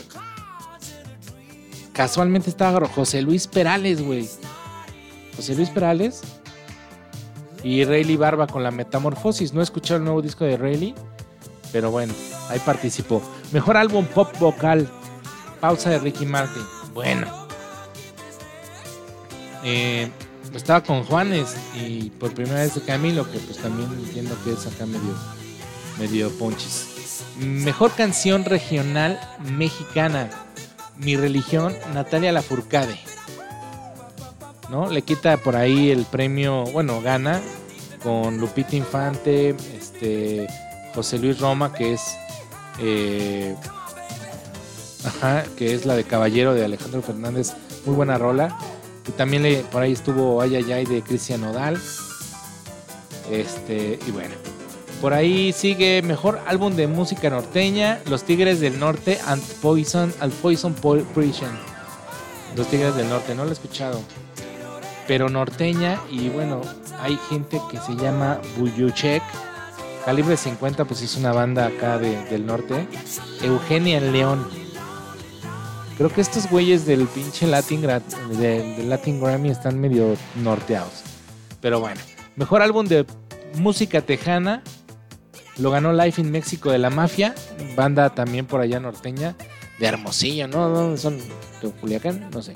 [1.98, 4.30] Casualmente estaba José Luis Perales, güey.
[5.34, 6.20] José Luis Perales
[7.64, 9.52] y Rayleigh Barba con la Metamorfosis.
[9.52, 10.94] No he escuchado el nuevo disco de Rayleigh,
[11.72, 12.14] pero bueno,
[12.50, 13.20] ahí participó.
[13.50, 14.88] Mejor álbum pop vocal.
[15.60, 16.62] Pausa de Ricky Martin.
[16.94, 17.26] Bueno.
[19.64, 20.08] Eh,
[20.54, 24.64] estaba con Juanes y por primera vez de Camilo, que pues también entiendo que es
[24.68, 25.16] acá medio,
[25.98, 27.24] medio ponchis.
[27.40, 30.30] Mejor canción regional mexicana.
[30.98, 32.98] Mi religión, Natalia Lafourcade.
[34.68, 34.90] ¿No?
[34.90, 37.40] Le quita por ahí el premio, bueno, gana
[38.02, 40.46] con Lupita Infante, este,
[40.94, 42.16] José Luis Roma, que es,
[42.80, 43.54] eh,
[45.04, 47.52] ajá, que es la de Caballero de Alejandro Fernández,
[47.86, 48.58] muy buena rola.
[49.06, 51.80] Y también le, por ahí estuvo Ay Ay Ay de Cristian Nodal.
[53.30, 54.47] Este, y bueno.
[55.00, 60.32] Por ahí sigue mejor álbum de música norteña, Los Tigres del Norte and Poison, and
[60.34, 61.50] Poison Po- Prison.
[62.56, 64.00] Los Tigres del Norte, no lo he escuchado.
[65.06, 66.60] Pero norteña y bueno,
[67.00, 69.22] hay gente que se llama Buyuchek.
[70.04, 72.88] Calibre 50 pues es una banda acá de- del norte.
[73.42, 74.46] Eugenia León.
[75.96, 81.02] Creo que estos güeyes del pinche Latin, del, del Latin Grammy están medio norteados.
[81.60, 82.00] Pero bueno,
[82.36, 83.06] mejor álbum de
[83.56, 84.62] música tejana.
[85.58, 87.34] Lo ganó Life in México de la Mafia,
[87.76, 89.34] banda también por allá norteña,
[89.78, 90.68] de Hermosillo, ¿no?
[90.68, 91.18] ¿Dónde son?
[91.60, 92.30] ¿De Culiacán?
[92.30, 92.54] No sé.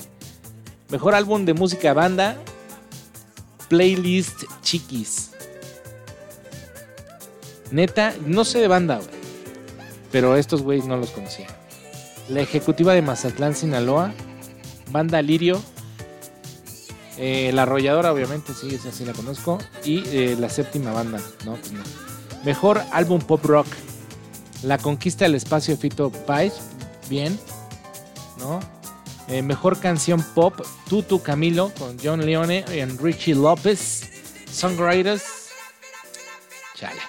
[0.89, 2.37] Mejor álbum de música banda,
[3.69, 5.31] Playlist Chiquis.
[7.71, 9.09] Neta, no sé de banda, güey.
[10.11, 11.47] Pero estos güeyes no los conocía.
[12.29, 14.13] La ejecutiva de Mazatlán, Sinaloa.
[14.91, 15.61] Banda Lirio.
[17.17, 19.59] eh, la arrolladora, obviamente, sí, esa sí la conozco.
[19.85, 21.55] Y eh, la séptima banda, ¿no?
[21.55, 21.83] Pues no.
[22.45, 23.67] Mejor álbum pop rock.
[24.63, 26.55] La conquista del espacio Fito Páez.
[27.09, 27.39] Bien.
[28.39, 28.61] ¿No?
[29.29, 30.61] Eh, mejor canción pop.
[30.89, 34.11] Tutu Camilo con John Leone y Richie López.
[34.51, 35.23] Songwriters.
[36.75, 37.01] Chale.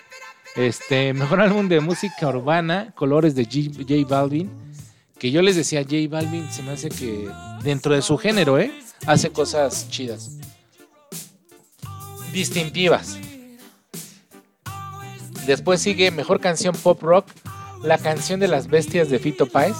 [0.55, 2.91] Este, mejor álbum de música urbana.
[2.95, 4.51] Colores de G- J Balvin.
[5.17, 7.29] Que yo les decía, J Balvin se me hace que
[7.63, 8.71] dentro de su género, ¿eh?
[9.07, 10.31] Hace cosas chidas.
[12.31, 13.17] Distintivas.
[15.45, 17.27] Después sigue Mejor Canción Pop Rock,
[17.83, 19.75] La Canción de las Bestias de Fito Páez.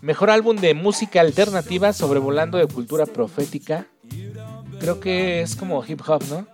[0.00, 3.86] Mejor álbum de música alternativa sobrevolando de cultura profética.
[4.80, 6.46] Creo que es como hip hop, ¿no?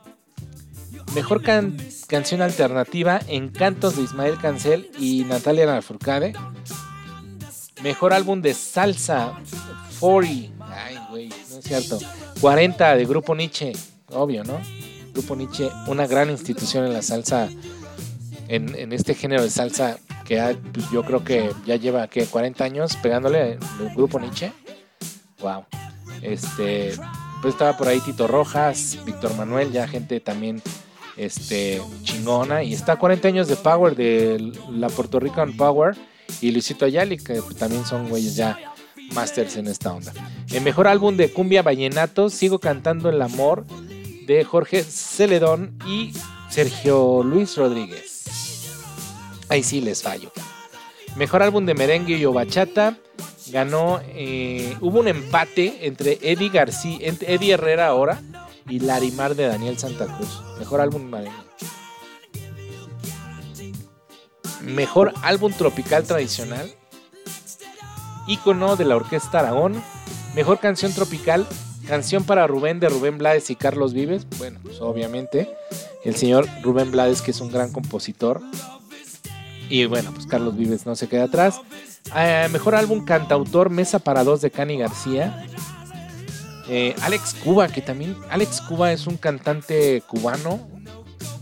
[1.15, 1.79] Mejor can-
[2.09, 6.35] canción alternativa, Encantos de Ismael Cancel y Natalia Lafourcade.
[7.83, 9.33] Mejor álbum de salsa,
[10.01, 10.67] 40.
[10.71, 11.99] Ay, güey, no es cierto.
[12.43, 13.73] 40 de Grupo Nietzsche,
[14.11, 14.61] obvio, ¿no?
[15.13, 17.49] Grupo Nietzsche, una gran institución en la salsa,
[18.49, 22.27] en, este género de salsa que pues, yo creo que ya lleva ¿qué?
[22.27, 23.59] 40 años pegándole el
[23.95, 24.53] Grupo Nietzsche.
[25.41, 25.65] Wow.
[26.23, 26.95] Este,
[27.41, 30.63] pues estaba por ahí Tito Rojas, Víctor Manuel, ya gente también
[31.17, 35.97] este chingona y está 40 años de Power de la Puerto Rican Power
[36.41, 38.57] y Luisito Ayali que también son güeyes ya
[39.13, 40.13] masters en esta onda.
[40.53, 43.65] El mejor álbum de cumbia vallenato, Sigo cantando el amor
[44.29, 46.13] de Jorge Celedón y
[46.51, 48.69] Sergio Luis Rodríguez.
[49.49, 50.31] Ahí sí les fallo.
[51.17, 52.99] Mejor álbum de merengue y bachata.
[53.51, 58.21] Ganó, eh, hubo un empate entre Eddie García, entre Eddie Herrera ahora
[58.69, 60.43] y Larimar de Daniel Santa Cruz.
[60.59, 61.33] Mejor álbum merengue.
[64.61, 66.71] Mejor álbum tropical tradicional.
[68.27, 69.83] Ícono de la Orquesta Aragón.
[70.35, 71.47] Mejor canción tropical.
[71.89, 74.27] Canción para Rubén de Rubén Blades y Carlos Vives.
[74.37, 75.49] Bueno, pues obviamente
[76.05, 78.43] el señor Rubén Blades, que es un gran compositor.
[79.71, 81.61] Y bueno, pues Carlos Vives no se queda atrás.
[82.15, 85.47] Eh, mejor álbum cantautor, Mesa para dos de Cani García.
[86.69, 88.15] Eh, Alex Cuba, que también.
[88.29, 90.69] Alex Cuba es un cantante cubano.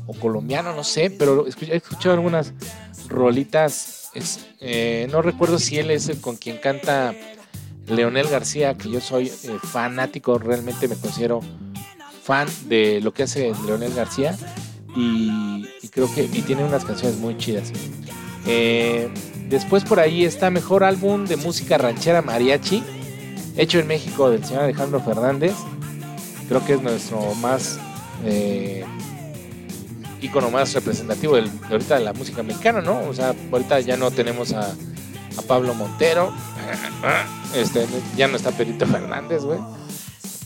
[0.07, 2.53] o colombiano, no sé, pero he escuchado algunas
[3.09, 4.11] rolitas.
[4.61, 7.12] eh, no recuerdo si él es el con quien canta
[7.89, 11.41] Leonel García, que yo soy eh, fanático, realmente me considero
[12.22, 14.37] fan de lo que hace Leonel García
[14.97, 17.72] y, y creo que y tiene unas canciones muy chidas.
[18.47, 19.09] Eh,
[19.49, 22.82] después por ahí está mejor álbum de música ranchera mariachi,
[23.57, 25.55] hecho en México del señor Alejandro Fernández.
[26.49, 27.78] Creo que es nuestro más
[28.24, 28.84] eh,
[30.20, 33.01] ícono más representativo del- de ahorita de la música mexicana, ¿no?
[33.09, 36.32] O sea, ahorita ya no tenemos a, a Pablo Montero,
[37.55, 37.87] este,
[38.17, 39.59] ya no está Perito Fernández, güey.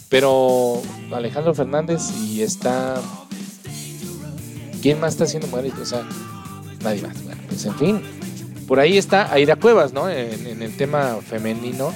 [0.08, 3.00] Pero Alejandro Fernández y está.
[4.82, 5.80] ¿Quién más está haciendo mariachi?
[5.80, 6.02] O sea,
[6.82, 7.22] nadie más.
[7.22, 8.02] Bueno, pues en fin.
[8.66, 10.08] Por ahí está Aida Cuevas, ¿no?
[10.08, 11.92] En, en el tema femenino.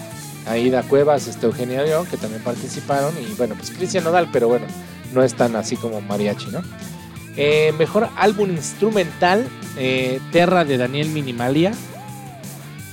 [0.46, 3.14] Aida Cuevas, este Eugenia León, que también participaron.
[3.18, 4.66] Y bueno, pues Cristian Nodal, pero bueno,
[5.12, 6.62] no es tan así como mariachi, ¿no?
[7.36, 11.72] Eh, mejor álbum instrumental, eh, Terra de Daniel Minimalia.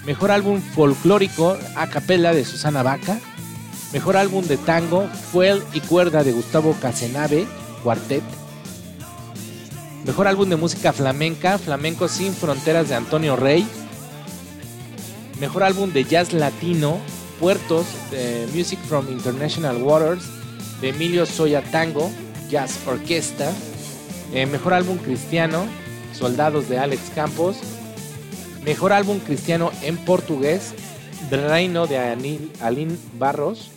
[0.06, 3.20] Mejor álbum folclórico, a capella de Susana Vaca.
[3.94, 7.46] Mejor álbum de tango, Fuel y Cuerda de Gustavo Casenave,
[7.84, 8.24] Cuartet.
[10.06, 13.68] Mejor álbum de música flamenca, Flamenco sin Fronteras de Antonio Rey.
[15.40, 16.98] Mejor álbum de jazz latino,
[17.40, 20.24] Puertos, de Music from International Waters,
[20.82, 22.12] de Emilio Soya Tango,
[22.50, 23.52] Jazz Orquesta.
[24.34, 25.66] Eh, mejor álbum cristiano,
[26.18, 27.58] Soldados de Alex Campos.
[28.64, 30.76] Mejor álbum cristiano en portugués,
[31.30, 33.72] The Reino de Anil, Barros.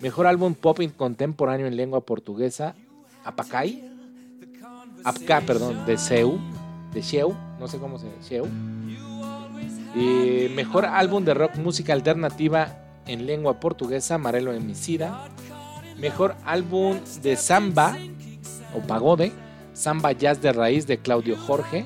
[0.00, 2.74] Mejor álbum pop contemporáneo en lengua portuguesa,
[3.24, 3.90] Apacay.
[5.02, 6.38] Apca, perdón, de Seu,
[6.92, 8.42] de Seu, no sé cómo se.
[9.94, 12.76] Eh, mejor álbum de rock música alternativa
[13.06, 15.28] en lengua portuguesa, Marelo Emicida.
[15.96, 17.96] Mejor álbum de samba
[18.74, 19.32] o pagode,
[19.72, 21.84] Samba Jazz de Raíz de Claudio Jorge.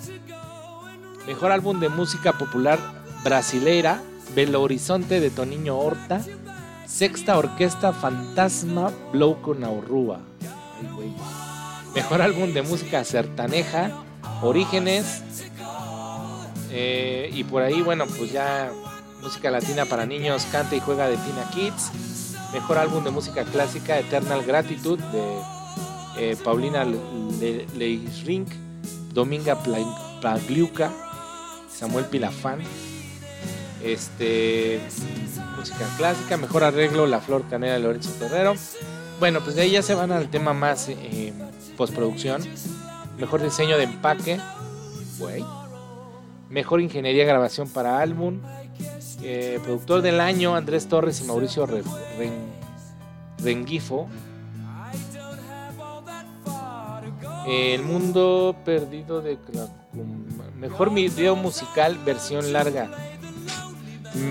[1.27, 2.79] Mejor álbum de música popular
[3.23, 4.03] brasileira,
[4.35, 6.23] Belo Horizonte de Toniño Horta.
[6.87, 10.19] Sexta Orquesta Fantasma Bloco Naurrua.
[10.81, 11.13] Ay, güey.
[11.95, 13.93] Mejor álbum de música sertaneja,
[14.43, 15.23] Orígenes.
[16.73, 18.71] Eh, y por ahí, bueno, pues ya
[19.23, 21.93] música latina para niños, canta y juega de Tina Kids.
[22.53, 25.35] Mejor álbum de música clásica, Eternal Gratitude de
[26.33, 28.49] eh, Paulina Le- Leisrink,
[29.13, 30.91] Dominga Pla- Plagliuca,
[31.81, 32.61] Samuel Pilafán.
[33.83, 34.79] Este,
[35.57, 38.53] música clásica, mejor arreglo, La Flor Canela de Lorenzo Terrero.
[39.19, 41.33] Bueno, pues de ahí ya se van al tema más eh,
[41.79, 42.43] postproducción.
[43.19, 44.39] Mejor diseño de empaque,
[45.19, 45.43] güey.
[46.51, 48.41] Mejor ingeniería grabación para álbum.
[49.23, 51.83] Eh, productor del año, Andrés Torres y Mauricio Re-
[52.19, 52.53] Ren-
[53.43, 54.07] Rengifo.
[57.47, 59.67] El mundo perdido de la
[60.61, 62.91] mejor video musical versión larga.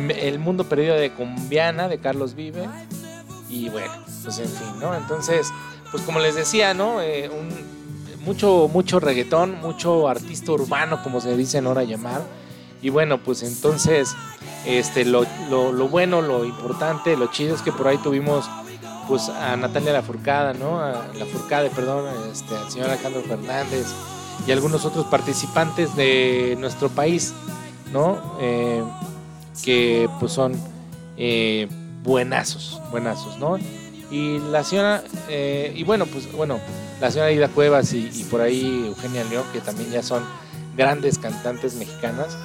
[0.09, 2.67] El mundo perdido de Cumbiana de Carlos Vive
[3.49, 3.91] y bueno,
[4.23, 4.93] pues en fin, ¿no?
[4.95, 5.51] Entonces,
[5.91, 7.01] pues como les decía, ¿no?
[7.01, 7.80] Eh, un-
[8.23, 12.21] mucho mucho reggaetón, mucho artista urbano como se dice ahora llamar.
[12.82, 14.13] Y bueno, pues entonces
[14.65, 18.49] este lo, lo, lo bueno, lo importante, lo chido es que por ahí tuvimos
[19.07, 20.80] pues a Natalia Lafourcade, ¿no?
[20.80, 23.88] A Lafourcade, perdón, este, al señor Alejandro Fernández
[24.47, 27.33] y algunos otros participantes de nuestro país,
[27.91, 28.21] ¿no?
[28.39, 28.83] Eh,
[29.63, 30.53] que pues son
[31.17, 31.67] eh,
[32.03, 33.57] buenazos, buenazos, ¿no?
[34.11, 36.59] Y la señora, eh, y bueno, pues bueno,
[36.99, 40.23] la señora Ida Cuevas y, por ahí Eugenia León, que también ya son
[40.75, 42.37] grandes cantantes mexicanas.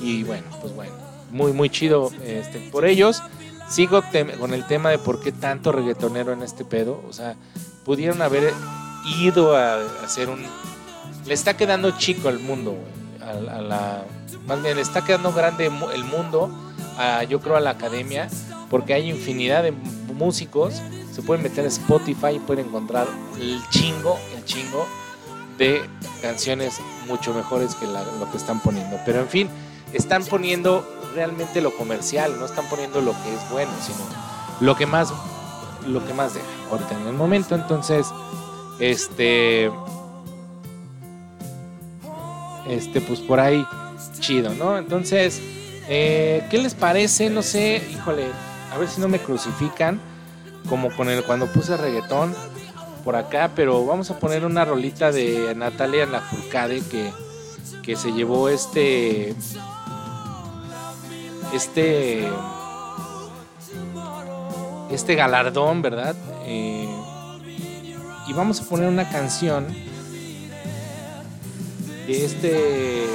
[0.00, 0.92] Y bueno, pues bueno,
[1.30, 3.22] muy, muy chido este, por ellos.
[3.68, 4.02] Sigo
[4.38, 7.02] con el tema de por qué tanto reggaetonero en este pedo.
[7.08, 7.36] O sea,
[7.84, 8.52] pudieron haber
[9.20, 10.42] ido a hacer un...
[11.26, 12.76] Le está quedando chico el mundo,
[13.22, 14.04] a, la...
[14.46, 16.50] Más bien, le está quedando grande el mundo,
[16.98, 18.28] a, yo creo, a la academia,
[18.68, 19.72] porque hay infinidad de
[20.14, 20.74] músicos.
[21.12, 23.06] Se pueden meter a Spotify y pueden encontrar
[23.40, 24.86] el chingo, el chingo
[25.56, 25.82] de
[26.20, 28.98] canciones mucho mejores que la- lo que están poniendo.
[29.06, 29.48] Pero en fin,
[29.92, 33.98] están poniendo realmente lo comercial, no están poniendo lo que es bueno, sino
[34.60, 35.12] lo que más
[35.86, 37.54] lo que más deja ahorita en el momento.
[37.54, 38.06] Entonces,
[38.80, 39.70] este
[42.68, 43.64] este pues por ahí
[44.20, 44.78] chido, ¿no?
[44.78, 45.40] Entonces,
[45.88, 47.30] eh, ¿qué les parece?
[47.30, 48.26] No sé, híjole,
[48.72, 50.00] a ver si no me crucifican
[50.68, 52.34] como con el cuando puse reggaetón
[53.04, 57.12] por acá, pero vamos a poner una rolita de Natalia Lafourcade que
[57.84, 59.34] que se llevó este
[61.52, 62.26] este
[64.90, 66.14] este galardón, ¿verdad?
[66.44, 66.88] Eh,
[68.26, 69.66] y vamos a poner una canción
[72.06, 73.06] de este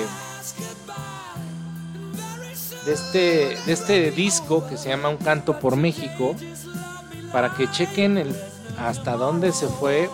[2.86, 6.36] de este de este disco que se llama Un canto por México
[7.32, 8.36] para que chequen el
[8.78, 10.10] hasta dónde se fue.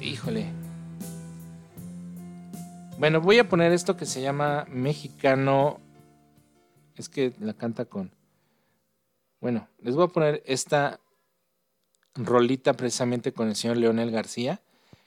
[0.00, 0.52] Híjole.
[2.98, 5.80] Bueno, voy a poner esto que se llama Mexicano.
[6.96, 8.12] Es que la canta con.
[9.40, 11.00] Bueno, les voy a poner esta
[12.14, 14.62] rolita precisamente con el señor Leonel García,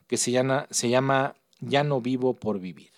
[0.07, 2.91] que se llama, se llama Ya no vivo por vivir.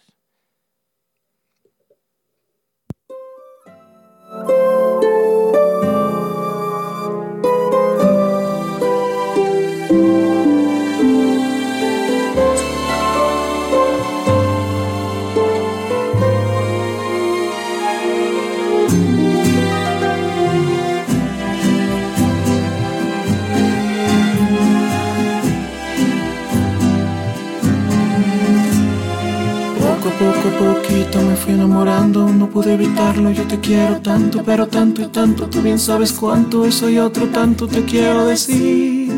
[32.74, 36.98] Evitarlo, yo te quiero tanto, pero tanto y tanto, tú bien sabes cuánto, eso y
[36.98, 39.12] otro tanto te quiero decir.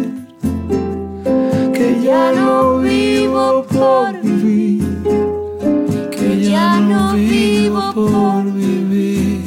[1.74, 4.86] Que ya no vivo por vivir,
[6.12, 9.42] que ya no vivo por vivir.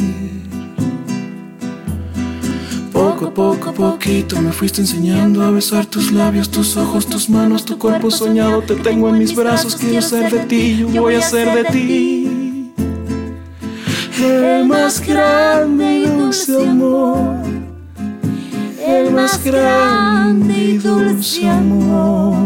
[2.93, 7.29] Poco a poco, a poquito me fuiste enseñando a besar tus labios, tus ojos, tus
[7.29, 8.63] manos, tu cuerpo soñado.
[8.63, 12.14] Te tengo en mis brazos, quiero ser de ti, yo voy a ser de ti.
[14.95, 17.43] Más grande y dulce amor,
[18.81, 22.37] el más grande y dulce amor.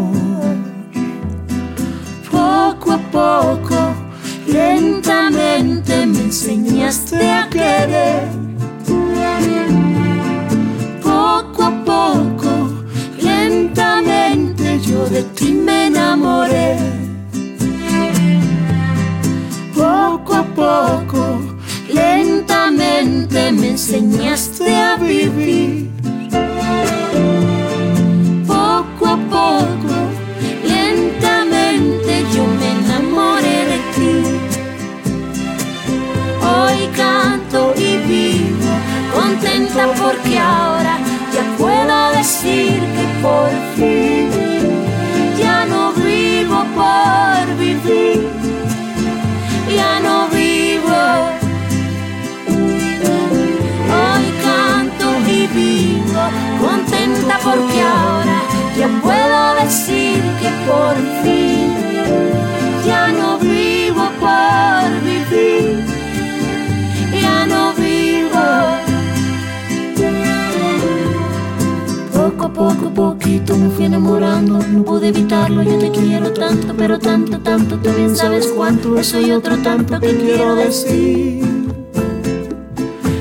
[2.30, 3.94] Poco a poco,
[4.46, 8.27] lentamente me enseñaste a querer
[23.88, 25.90] enseñaste a vivir.
[28.46, 29.94] Poco a poco,
[30.62, 34.14] lentamente yo me enamoré de ti.
[36.42, 38.72] Hoy canto y vivo
[39.14, 40.98] contenta porque ahora
[41.32, 44.17] ya puedo decir que por fin
[57.48, 58.42] porque ahora
[58.76, 61.72] ya puedo decir que por fin
[62.86, 65.84] ya no vivo por vivir,
[67.22, 68.44] ya no vivo.
[72.12, 76.98] Poco a poco, poquito me fui enamorando, no pude evitarlo, yo te quiero tanto, pero
[76.98, 81.46] tanto, tanto, tú bien sabes cuánto, eso y otro tanto que quiero decir.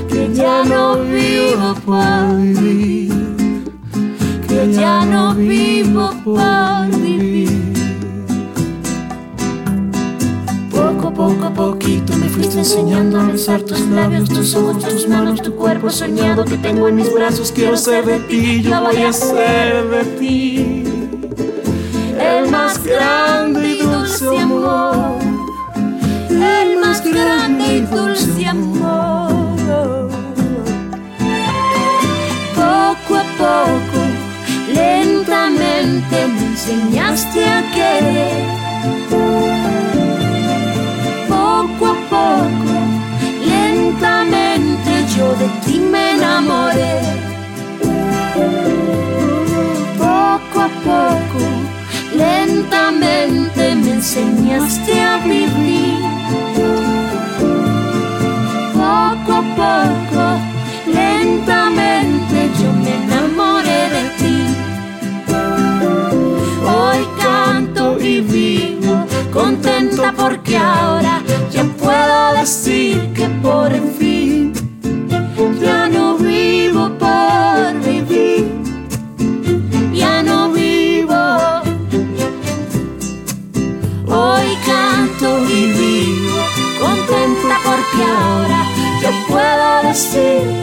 [0.10, 3.07] Que ya no vivo por vivir,
[4.66, 7.50] ya no vivo por vivir.
[10.72, 15.08] Poco a poco, a poquito me fuiste enseñando a besar tus labios, tus ojos, tus
[15.08, 17.52] manos, tu cuerpo soñado que tengo en mis brazos.
[17.52, 20.84] Quiero ser de ti, yo voy a ser de ti.
[22.20, 25.18] El más grande y dulce amor,
[26.30, 29.48] el más grande y dulce amor.
[32.56, 33.87] Poco a poco,
[34.88, 38.68] lentamente me enseñaste a querer
[41.28, 42.74] poco a poco,
[43.54, 46.96] lentamente yo de ti me enamoré.
[50.06, 51.42] Poco a poco,
[52.24, 56.00] lentamente me enseñaste a vivir.
[58.74, 60.07] Poco a poco,
[69.38, 71.22] contenta porque ahora
[71.52, 74.52] ya puedo decir que por fin
[75.62, 78.48] ya no vivo por vivir,
[79.94, 81.22] ya no vivo.
[84.08, 86.42] Hoy canto y vivo
[86.80, 88.62] contenta porque ahora
[89.02, 90.57] ya puedo decir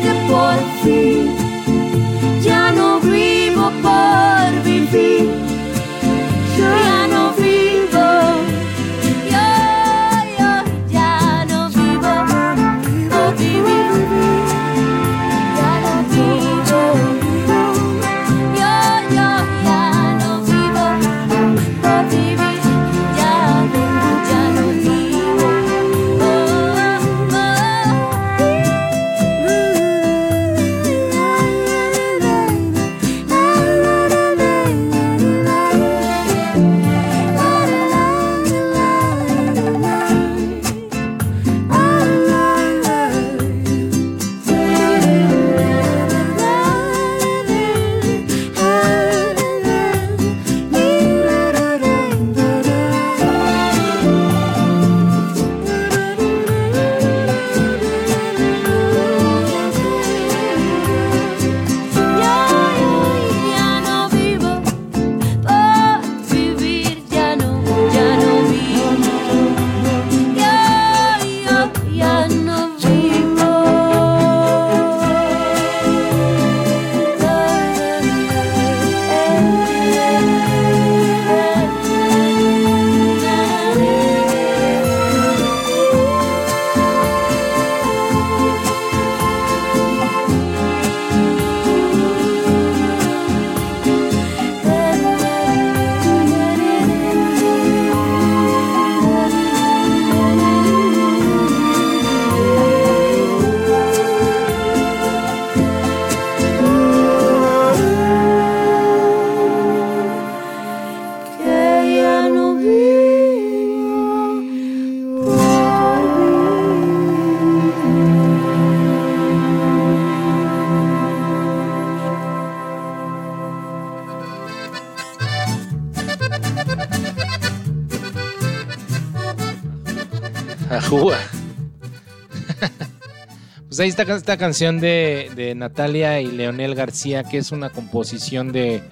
[133.75, 138.53] pues ahí está esta canción de, de Natalia y Leonel García, que es una composición
[138.53, 138.85] de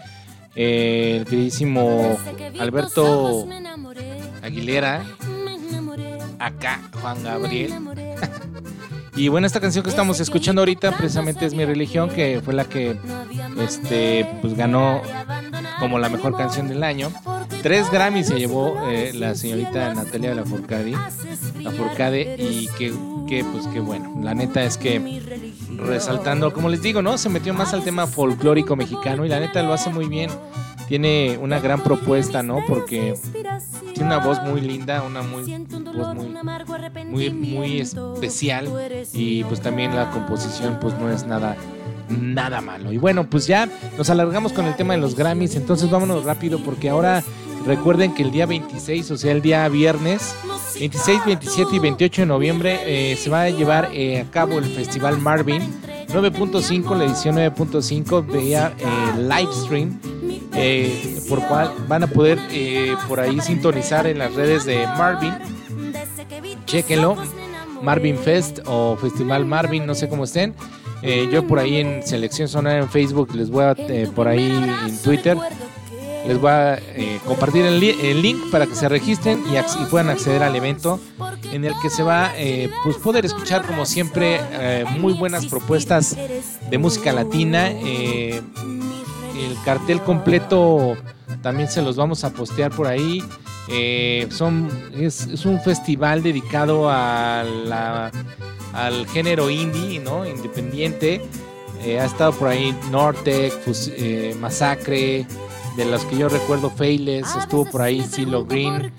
[0.57, 2.19] eh, el queridísimo
[2.59, 3.47] Alberto
[4.43, 5.05] Aguilera,
[6.41, 7.73] acá Juan Gabriel.
[9.15, 12.65] y bueno, esta canción que estamos escuchando ahorita precisamente es Mi Religión, que fue la
[12.65, 12.97] que
[13.61, 15.01] este, pues ganó
[15.79, 17.13] como la mejor canción del año.
[17.63, 20.97] Tres Grammys se llevó eh, la señorita Natalia Lafourcade,
[21.61, 22.93] Lafourcade y que,
[23.41, 25.23] pues que bueno, la neta es que
[25.77, 27.17] resaltando, como les digo, ¿no?
[27.17, 30.31] Se metió más al tema folclórico mexicano y la neta lo hace muy bien.
[30.89, 32.59] Tiene una gran propuesta, ¿no?
[32.69, 33.15] Porque
[33.95, 35.43] tiene una voz muy linda, una muy,
[35.95, 36.29] voz muy,
[37.07, 38.69] muy, muy especial
[39.15, 41.57] y pues también la composición pues no es nada
[42.09, 42.93] nada malo.
[42.93, 46.59] Y bueno, pues ya nos alargamos con el tema de los Grammys, entonces vámonos rápido
[46.59, 47.23] porque ahora
[47.67, 50.35] recuerden que el día 26, o sea, el día viernes,
[50.79, 54.65] 26, 27 y 28 de noviembre eh, se va a llevar eh, a cabo el
[54.65, 55.63] Festival Marvin
[56.09, 59.99] 9.5, la edición 9.5 veía eh, live stream.
[61.29, 62.39] por cual van a poder
[63.09, 65.35] por ahí sintonizar en las redes de Marvin.
[66.67, 67.17] Chequenlo,
[67.83, 70.55] Marvin Fest o Festival Marvin, no sé cómo estén.
[71.31, 73.75] yo por ahí en Selección Sonora en Facebook les voy a
[74.15, 74.51] por ahí
[74.87, 75.39] en Twitter
[76.27, 80.55] les voy a eh, compartir el, link para que se registren y, puedan acceder al
[80.55, 81.01] evento
[81.53, 86.17] en el que se va eh, pues poder escuchar como siempre eh, muy buenas propuestas
[86.71, 87.69] de música latina.
[87.69, 88.43] el
[89.65, 90.97] cartel completo
[91.43, 93.23] también se los vamos a postear por ahí.
[94.31, 98.11] son, es, un festival dedicado a
[98.73, 100.27] al género indie, ¿no?
[100.27, 101.21] Independiente.
[101.83, 103.53] ha estado por ahí Nortec,
[104.41, 105.27] Masacre,
[105.77, 108.93] de los que yo recuerdo, Failes, estuvo por ahí Silo Green,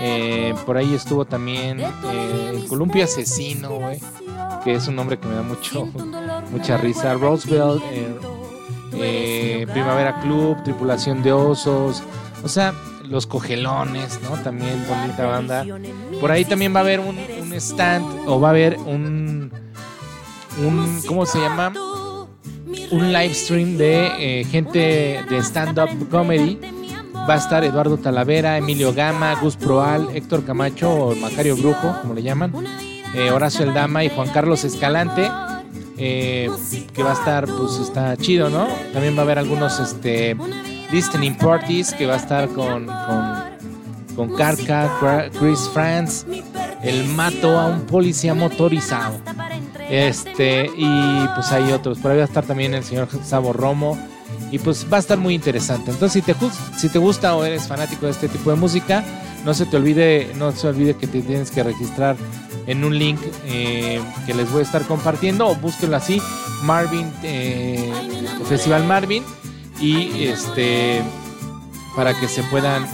[0.00, 3.80] eh, por ahí estuvo también eh, Columpio Asesino,
[4.64, 5.88] que es un nombre que me da mucho,
[6.50, 7.82] mucha risa, Roosevelt,
[8.92, 12.02] eh, Primavera Club, Tripulación de Osos,
[12.42, 12.74] o sea,
[13.04, 14.36] Los Cogelones, ¿no?
[14.42, 15.66] También bonita banda.
[16.20, 19.52] Por ahí también va a haber un, un stand o va a haber un,
[20.64, 21.72] un ¿cómo se llama?
[22.90, 26.58] Un live stream de eh, gente de stand-up comedy.
[27.28, 32.14] Va a estar Eduardo Talavera, Emilio Gama, Gus Proal, Héctor Camacho o Macario Brujo, como
[32.14, 32.52] le llaman,
[33.14, 35.30] eh, Horacio Eldama y Juan Carlos Escalante.
[36.02, 36.48] Eh,
[36.94, 38.66] que va a estar, pues está chido, ¿no?
[38.94, 40.34] También va a haber algunos este,
[40.90, 43.34] listening parties que va a estar con, con,
[44.16, 46.24] con Carca, Chris France,
[46.82, 49.20] el mato a un policía motorizado.
[49.90, 51.98] Este, y pues hay otros.
[51.98, 53.98] Por ahí va a estar también el señor Sabo Romo.
[54.52, 55.90] Y pues va a estar muy interesante.
[55.90, 56.34] Entonces, si te,
[56.76, 59.04] si te gusta o eres fanático de este tipo de música,
[59.44, 62.16] no se te olvide, no se olvide que te tienes que registrar
[62.66, 66.20] en un link eh, que les voy a estar compartiendo o búsquenlo así,
[66.62, 67.92] Marvin, eh,
[68.48, 69.24] Festival Marvin,
[69.80, 71.02] y este
[71.96, 72.86] para que se puedan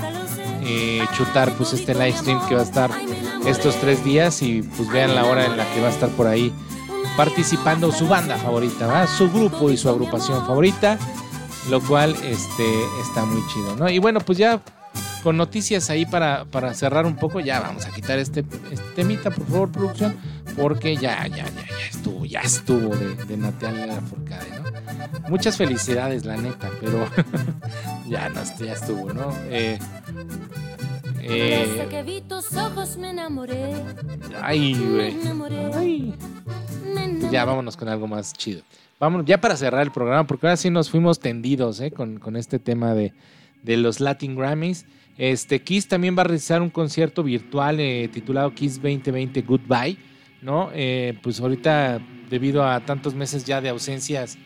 [0.62, 2.90] eh, chutar pues este live stream que va a estar
[3.46, 6.26] estos tres días y pues vean la hora en la que va a estar por
[6.26, 6.52] ahí
[7.16, 10.98] participando su banda favorita, su grupo y su agrupación favorita,
[11.70, 12.64] lo cual este,
[13.00, 13.88] está muy chido, ¿no?
[13.88, 14.60] Y bueno, pues ya
[15.22, 19.30] con noticias ahí para, para cerrar un poco, ya vamos a quitar este, este temita,
[19.30, 20.16] por favor, producción,
[20.56, 25.28] porque ya, ya, ya, ya estuvo, ya estuvo de, de Natalia Forcade, ¿no?
[25.28, 27.06] Muchas felicidades, la neta, pero
[28.08, 29.32] ya, no, ya estuvo, ¿no?
[29.48, 29.78] Eh,
[31.20, 33.74] eh, que vi tus ojos me enamoré.
[34.42, 35.16] Ay, güey.
[35.74, 36.14] Ay
[37.30, 38.62] ya vámonos con algo más chido.
[38.98, 41.90] Vamos, ya para cerrar el programa, porque ahora sí nos fuimos tendidos ¿eh?
[41.90, 43.12] con, este tema de,
[43.64, 44.86] los Latin Grammys.
[45.18, 49.98] Este, Kiss también va a realizar un concierto virtual eh, titulado Kiss 2020 Goodbye,
[50.40, 50.70] ¿no?
[50.72, 54.38] Eh, pues ahorita, debido a tantos meses ya de ausencias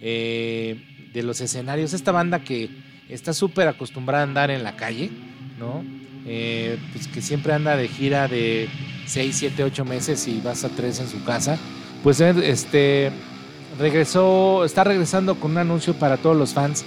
[0.00, 2.68] de los escenarios, esta banda que
[3.08, 5.10] está súper acostumbrada a andar en la calle,
[5.58, 5.82] ¿no?
[6.24, 8.68] pues que siempre anda de gira de
[9.06, 11.58] 6, 7, 8 meses y vas a 3 en su casa
[12.04, 13.10] pues este
[13.78, 16.84] regresó, está regresando con un anuncio para todos los fans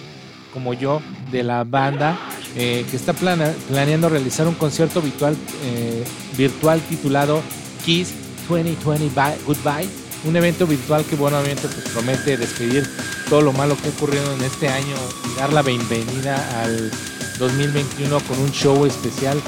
[0.54, 1.02] como yo
[1.32, 2.18] de la banda
[2.56, 6.04] eh, que está planeando realizar un concierto virtual, eh,
[6.38, 7.42] virtual titulado
[7.84, 8.14] Kiss
[8.48, 9.12] 2020
[9.46, 9.90] Goodbye,
[10.24, 12.88] un evento virtual que buenamente pues, promete despedir
[13.28, 14.96] todo lo malo que ha ocurrido en este año
[15.26, 16.92] y dar la bienvenida al
[17.40, 19.42] 2021 con un show especial,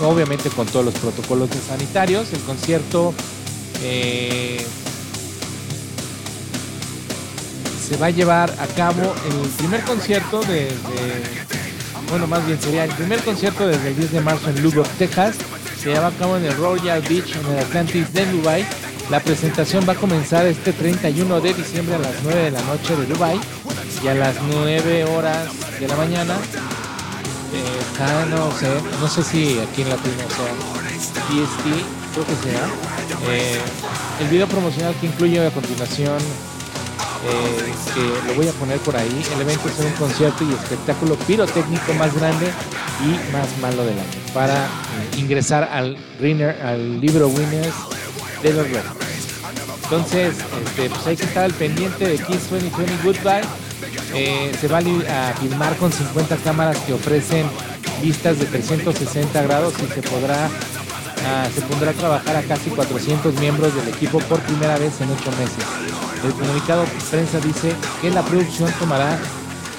[0.00, 2.32] obviamente con todos los protocolos sanitarios.
[2.32, 3.12] El concierto
[3.82, 4.64] eh,
[7.86, 10.68] se va a llevar a cabo el primer concierto de,
[12.10, 15.36] bueno, más bien sería el primer concierto desde el 10 de marzo en Lubbock, Texas,
[15.80, 18.66] se lleva a cabo en el Royal Beach, en el Atlantis de Dubai.
[19.08, 22.96] La presentación va a comenzar este 31 de diciembre a las 9 de la noche
[22.96, 23.38] de Dubai
[24.02, 25.46] y a las 9 horas
[25.78, 26.34] de la mañana.
[27.54, 28.68] Eh, acá no sé,
[29.00, 30.52] no sé si aquí en Latino sea
[31.28, 31.64] PST,
[32.14, 32.68] creo que sea.
[33.30, 33.60] Eh,
[34.20, 36.18] el video promocional que incluye a continuación
[38.26, 39.24] lo voy a poner por ahí.
[39.34, 42.52] El evento es un concierto y espectáculo pirotécnico más grande
[43.02, 47.74] y más malo del año para eh, ingresar al, winner, al libro Winners
[48.42, 49.06] de los récords.
[49.84, 50.34] Entonces,
[50.66, 53.42] este, pues hay que estar al pendiente de Kiss 2020 Goodbye.
[54.14, 57.46] Eh, se va a filmar con 50 cámaras que ofrecen
[58.02, 60.48] vistas de 360 grados y se podrá
[61.26, 65.10] ah, se pondrá a trabajar a casi 400 miembros del equipo por primera vez en
[65.10, 65.64] 8 meses.
[66.24, 69.18] El comunicado de prensa dice que la producción tomará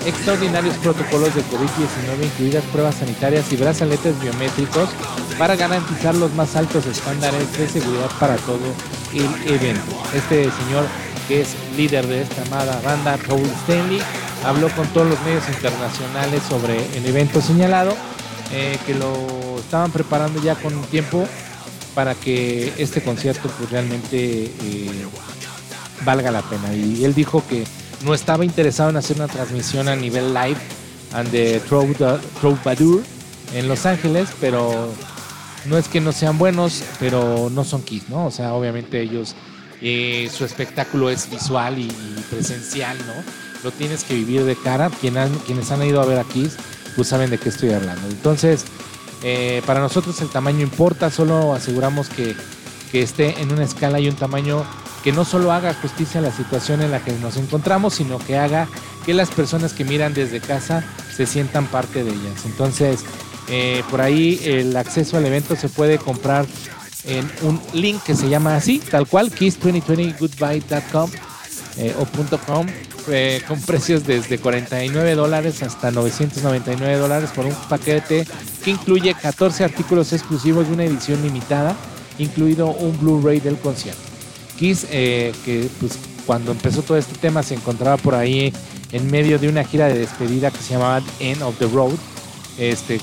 [0.05, 4.89] extraordinarios protocolos de COVID-19, incluidas pruebas sanitarias y brazaletes biométricos,
[5.37, 8.73] para garantizar los más altos estándares de seguridad para todo
[9.13, 9.95] el evento.
[10.13, 10.85] Este señor,
[11.27, 14.01] que es líder de esta amada banda, Paul Stanley,
[14.45, 17.95] habló con todos los medios internacionales sobre el evento señalado,
[18.51, 19.11] eh, que lo
[19.59, 21.27] estaban preparando ya con tiempo
[21.95, 25.07] para que este concierto pues realmente eh,
[26.05, 26.73] valga la pena.
[26.73, 27.63] Y él dijo que
[28.03, 30.57] no estaba interesado en hacer una transmisión a nivel live
[31.13, 33.01] and the Troubadour
[33.53, 34.91] en Los Ángeles, pero
[35.65, 38.27] no es que no sean buenos, pero no son Kiss, ¿no?
[38.27, 39.35] O sea, obviamente ellos,
[39.81, 41.91] eh, su espectáculo es visual y,
[42.29, 43.13] presencial, ¿no?
[43.63, 44.89] Lo tienes que vivir de cara.
[45.01, 46.57] quienes han ido a ver a Kiss,
[46.95, 48.07] pues saben de qué estoy hablando.
[48.07, 48.65] Entonces,
[49.29, 52.33] eh, para nosotros el tamaño importa, solo aseguramos que,
[52.93, 54.63] que esté en una escala y un tamaño
[55.03, 58.37] que no solo haga justicia a la situación en la que nos encontramos, sino que
[58.37, 58.69] haga
[59.05, 62.45] que las personas que miran desde casa se sientan parte de ellas.
[62.45, 63.03] Entonces,
[63.49, 66.45] eh, por ahí el acceso al evento se puede comprar
[67.03, 71.11] en un link que se llama así, tal cual, kiss2020goodbye.com
[71.75, 72.05] eh, o
[72.45, 72.65] .com,
[73.09, 78.27] eh, con precios desde 49 dólares hasta 999 dólares por un paquete
[78.63, 81.75] que incluye 14 artículos exclusivos de una edición limitada,
[82.17, 84.01] incluido un Blu-ray del concierto.
[84.57, 85.93] Kiss, eh, que pues
[86.25, 88.53] cuando empezó todo este tema se encontraba por ahí
[88.91, 91.95] en medio de una gira de despedida que se llamaba End of the Road,
[92.57, 92.99] este,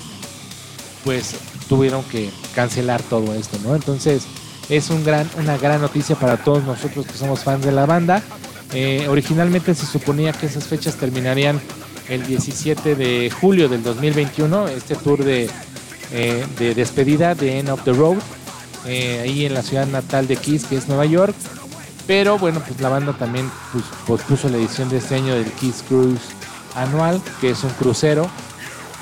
[1.04, 1.34] pues
[1.68, 3.74] tuvieron que cancelar todo esto, ¿no?
[3.74, 4.24] Entonces
[4.68, 8.22] es un gran, una gran noticia para todos nosotros que somos fans de la banda.
[8.74, 11.60] Eh, originalmente se suponía que esas fechas terminarían
[12.08, 15.48] el 17 de julio del 2021, este tour de,
[16.12, 18.18] eh, de despedida de End of the Road.
[18.86, 21.34] Eh, ahí en la ciudad natal de Kiss, que es Nueva York.
[22.06, 25.84] Pero bueno, pues la banda también pues, pospuso la edición de este año del Kiss
[25.88, 26.20] Cruise
[26.74, 28.28] anual, que es un crucero.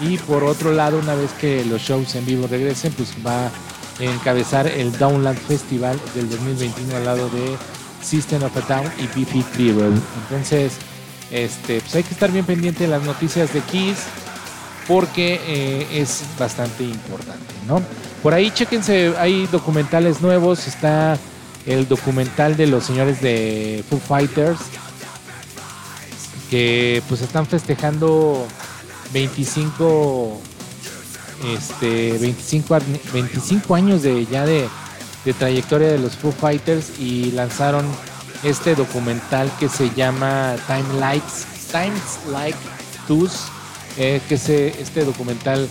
[0.01, 3.51] Y por otro lado, una vez que los shows en vivo regresen, pues va a
[3.99, 7.57] encabezar el Downland Festival del 2021 al lado de
[8.03, 9.92] System of a Down y BP Cleaver.
[10.22, 10.72] Entonces,
[11.30, 13.98] este, pues hay que estar bien pendiente de las noticias de Kiss
[14.86, 17.80] porque eh, es bastante importante, ¿no?
[18.22, 21.18] Por ahí chequense, hay documentales nuevos, está
[21.66, 24.59] el documental de los señores de Foo Fighters
[26.50, 28.46] que pues están festejando
[29.12, 30.40] 25
[31.57, 32.78] este 25,
[33.12, 34.68] 25 años de ya de,
[35.39, 37.87] trayectoria de los Foo Fighters y lanzaron
[38.43, 42.59] este documental que se llama Time Likes Times Like
[43.07, 43.47] Twos
[43.99, 45.68] eh, que es este documental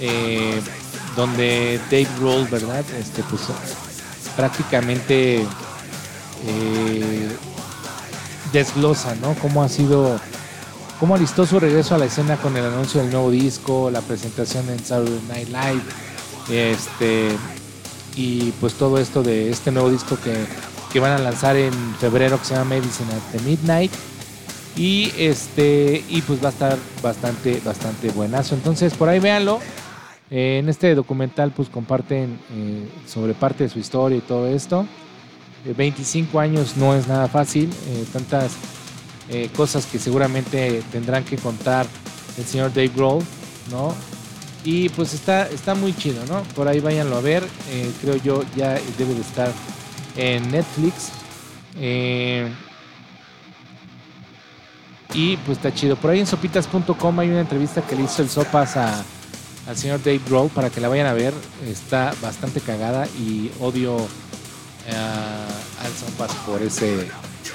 [0.00, 0.60] eh,
[1.14, 2.84] donde Dave Grohl, ¿verdad?
[2.98, 3.42] Este, pues
[4.34, 5.42] prácticamente
[6.46, 7.36] eh,
[8.52, 9.34] desglosa, ¿no?
[9.34, 10.18] Cómo ha sido,
[10.98, 14.68] cómo alistó su regreso a la escena con el anuncio del nuevo disco, la presentación
[14.68, 17.36] en Saturday Night Live, este,
[18.16, 20.34] y pues todo esto de este nuevo disco que,
[20.92, 23.92] que van a lanzar en febrero que se llama Medicine at the Midnight.
[24.76, 28.54] Y este, y pues va a estar bastante, bastante buenazo.
[28.54, 29.60] Entonces por ahí véanlo.
[30.30, 34.86] Eh, en este documental pues comparten eh, sobre parte de su historia y todo esto.
[35.76, 37.70] 25 eh, años no es nada fácil,
[38.12, 38.52] tantas
[39.56, 41.86] cosas que seguramente tendrán que contar
[42.36, 43.22] el señor Dave Grohl,
[43.70, 43.94] ¿no?
[44.64, 46.42] Y pues está, está muy chido, ¿no?
[46.54, 47.42] Por ahí váyanlo a ver,
[48.00, 49.52] creo yo ya debe de estar
[50.16, 51.10] en Netflix.
[55.14, 55.96] y pues está chido.
[55.96, 59.04] Por ahí en sopitas.com hay una entrevista que le hizo el Sopas a
[59.66, 61.34] al señor Dave Grohl para que la vayan a ver.
[61.66, 67.08] Está bastante cagada y odio uh, al Sopas por ese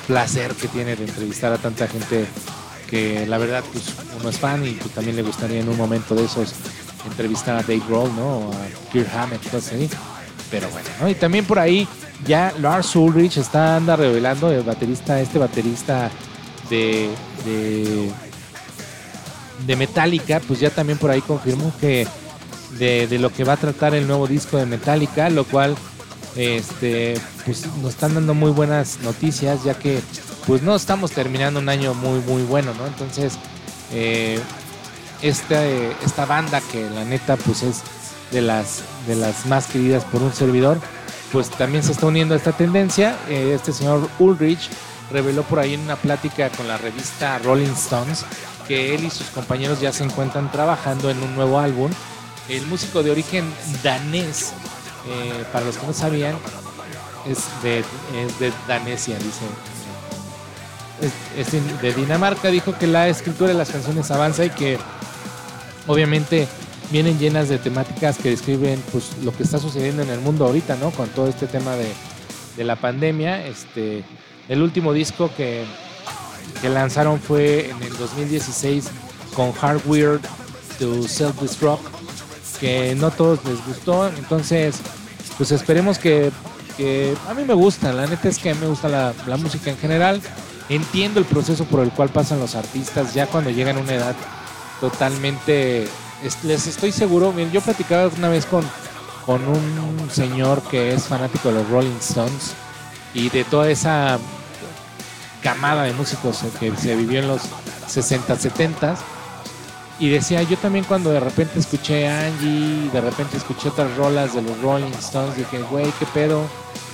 [0.05, 2.25] placer que tiene de entrevistar a tanta gente
[2.89, 6.15] que la verdad pues uno es fan y pues, también le gustaría en un momento
[6.15, 6.53] de esos
[7.07, 8.51] entrevistar a Dave Grohl, ¿no?
[8.51, 9.89] A Kirk Hammett, cosas así.
[10.51, 11.09] Pero bueno, ¿no?
[11.09, 11.87] Y también por ahí
[12.25, 16.09] ya Lars Ulrich está anda revelando el baterista, este baterista
[16.69, 17.09] de,
[17.45, 18.11] de,
[19.65, 22.07] de Metallica, pues ya también por ahí confirmó que
[22.77, 25.75] de, de lo que va a tratar el nuevo disco de Metallica, lo cual
[26.37, 29.99] este pues nos están dando muy buenas noticias ya que
[30.45, 33.39] pues no estamos terminando un año muy muy bueno no entonces
[33.91, 34.39] eh,
[35.21, 37.81] esta, eh, esta banda que la neta pues es
[38.31, 40.79] de las de las más queridas por un servidor
[41.31, 44.69] pues también se está uniendo a esta tendencia Eh, este señor Ulrich
[45.11, 48.25] reveló por ahí en una plática con la revista Rolling Stones
[48.67, 51.91] que él y sus compañeros ya se encuentran trabajando en un nuevo álbum
[52.49, 53.51] el músico de origen
[53.83, 54.53] danés
[55.09, 56.35] eh, para los que no sabían,
[57.25, 59.45] es de, es de Danesia, dice.
[61.01, 64.77] Es, es de Dinamarca, dijo que la escritura de las canciones avanza y que
[65.85, 66.47] obviamente
[66.91, 70.75] vienen llenas de temáticas que describen pues, lo que está sucediendo en el mundo ahorita,
[70.77, 70.91] ¿no?
[70.91, 71.91] Con todo este tema de,
[72.55, 73.45] de la pandemia.
[73.45, 74.03] Este,
[74.49, 75.65] el último disco que,
[76.61, 78.89] que lanzaron fue en el 2016
[79.33, 80.19] con Hardware
[80.79, 81.83] to Self-Destruct,
[82.59, 84.07] que no todos les gustó.
[84.07, 84.77] Entonces,
[85.37, 86.31] pues esperemos que,
[86.77, 89.77] que a mí me gusta, la neta es que me gusta la, la música en
[89.77, 90.21] general.
[90.69, 94.15] Entiendo el proceso por el cual pasan los artistas ya cuando llegan a una edad
[94.81, 95.83] totalmente...
[96.23, 98.63] es- les estoy seguro, miren, yo platicaba una vez con,
[99.25, 102.53] con un señor que es fanático de los Rolling Stones
[103.13, 104.19] y de toda esa
[105.41, 107.41] camada de músicos que se vivió en los
[107.87, 108.95] 60, 70
[109.99, 114.41] y decía, yo también cuando de repente escuché Angie, de repente escuché otras rolas de
[114.43, 116.43] los Rolling Stones, dije, güey, qué pedo,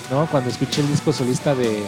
[0.10, 0.26] ¿no?
[0.28, 1.84] Cuando escuché el disco solista de,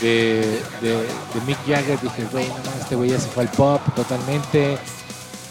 [0.00, 1.06] de, de,
[1.46, 4.78] Mick Jagger, dije, güey, no, este güey ya se fue al pop totalmente.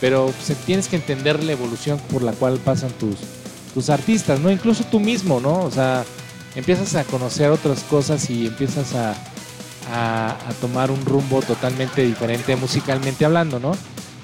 [0.01, 3.15] Pero pues, tienes que entender la evolución por la cual pasan tus,
[3.73, 4.51] tus artistas, ¿no?
[4.51, 5.63] Incluso tú mismo, ¿no?
[5.63, 6.05] O sea,
[6.55, 9.15] empiezas a conocer otras cosas y empiezas a,
[9.91, 13.71] a, a tomar un rumbo totalmente diferente musicalmente hablando, ¿no?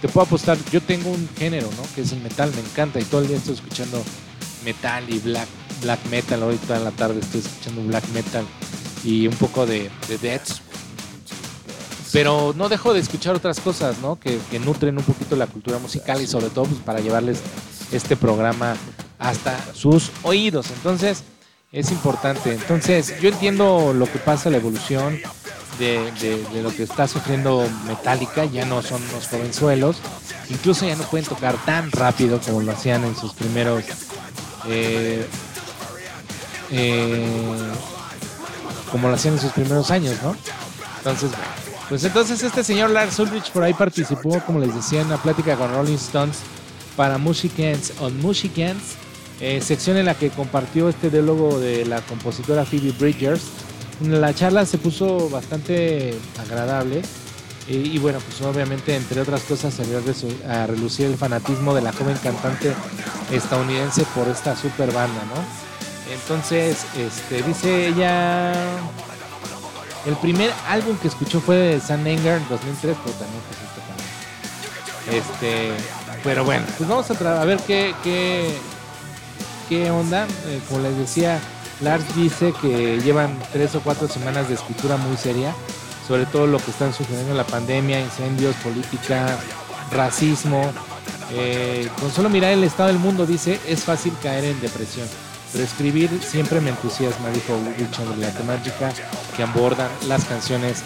[0.02, 1.84] Te puedo apostar, yo tengo un género, ¿no?
[1.96, 4.04] Que es el metal, me encanta y todo el día estoy escuchando
[4.66, 5.48] metal y black,
[5.82, 8.46] black metal, ahorita en la tarde estoy escuchando black metal
[9.04, 10.50] y un poco de, de death.
[12.12, 14.20] Pero no dejo de escuchar otras cosas, ¿no?
[14.20, 17.40] Que, que nutren un poquito la cultura musical y sobre todo pues, para llevarles
[17.92, 18.76] este programa
[19.18, 20.68] hasta sus oídos.
[20.72, 21.24] Entonces,
[21.72, 22.52] es importante.
[22.54, 25.20] Entonces, yo entiendo lo que pasa, la evolución
[25.80, 28.44] de, de- lo que está sufriendo Metallica.
[28.44, 29.98] Ya no son unos jovenzuelos.
[30.50, 33.86] Incluso ya no pueden tocar tan rápido como lo hacían en sus primeros.
[34.68, 35.26] eh,
[36.72, 37.72] eh,
[38.92, 40.36] como lo hacían en sus primeros años, ¿no?
[40.98, 41.32] Entonces,
[41.90, 45.56] pues entonces este señor Lars Ulrich por ahí participó, como les decía, en una plática
[45.56, 46.38] con Rolling Stones
[46.96, 48.96] para Musicans on Musicans,
[49.40, 53.42] eh, sección en la que compartió este diálogo de la compositora Phoebe Bridgers.
[54.02, 57.02] La charla se puso bastante agradable
[57.68, 60.02] y, y bueno, pues obviamente entre otras cosas salió
[60.48, 62.74] a relucir el fanatismo de la joven cantante
[63.32, 65.71] estadounidense por esta super banda, ¿no?
[66.14, 68.54] Entonces, este, dice ella,
[70.06, 73.82] el primer álbum que escuchó fue de San Anger en 2003, pero también pues, esto
[73.88, 75.22] también.
[75.22, 75.72] Este,
[76.24, 78.56] pero bueno, pues vamos a ver qué, qué,
[79.70, 80.28] qué onda.
[80.48, 81.40] Eh, como les decía,
[81.82, 85.54] Lars dice que llevan tres o cuatro semanas de escritura muy seria,
[86.08, 89.38] sobre todo lo que están sucediendo en la pandemia, incendios, política,
[89.92, 90.72] racismo.
[91.34, 95.08] Eh, con solo mirar el estado del mundo, dice, es fácil caer en depresión.
[95.54, 95.68] Pero
[96.22, 98.92] siempre me entusiasma, dijo Ulrich sobre la temática
[99.36, 100.84] que abordan las canciones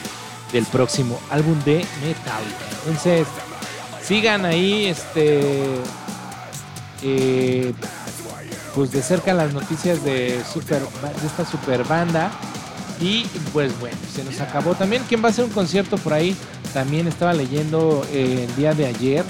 [0.52, 2.66] del próximo álbum de Metallica.
[2.86, 3.28] Entonces,
[4.04, 5.66] sigan ahí, este,
[7.04, 7.74] eh,
[8.74, 12.32] pues de cerca las noticias de, super, de esta super banda.
[13.00, 14.74] Y pues bueno, se nos acabó.
[14.74, 16.36] También, ¿quién va a hacer un concierto por ahí?
[16.74, 19.26] También estaba leyendo eh, el día de ayer.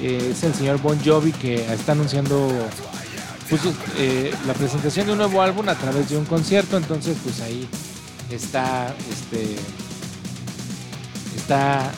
[0.00, 2.48] eh, es el señor Bon Jovi que está anunciando
[3.48, 3.62] pues,
[3.98, 6.76] eh, la presentación de un nuevo álbum a través de un concierto.
[6.76, 7.68] Entonces, pues ahí
[8.30, 9.56] está este
[11.36, 11.90] está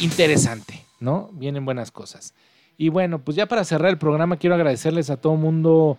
[0.00, 1.30] interesante, ¿no?
[1.32, 2.34] Vienen buenas cosas.
[2.76, 5.98] Y bueno, pues ya para cerrar el programa quiero agradecerles a todo mundo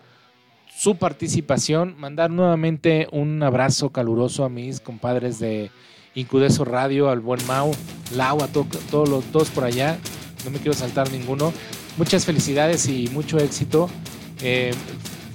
[0.77, 5.71] su participación, mandar nuevamente un abrazo caluroso a mis compadres de
[6.15, 7.71] Incudeso Radio, al buen Mau,
[8.15, 9.97] Lau, a to- todos los todos por allá,
[10.45, 11.51] no me quiero saltar ninguno.
[11.97, 13.89] Muchas felicidades y mucho éxito.
[14.41, 14.71] Eh,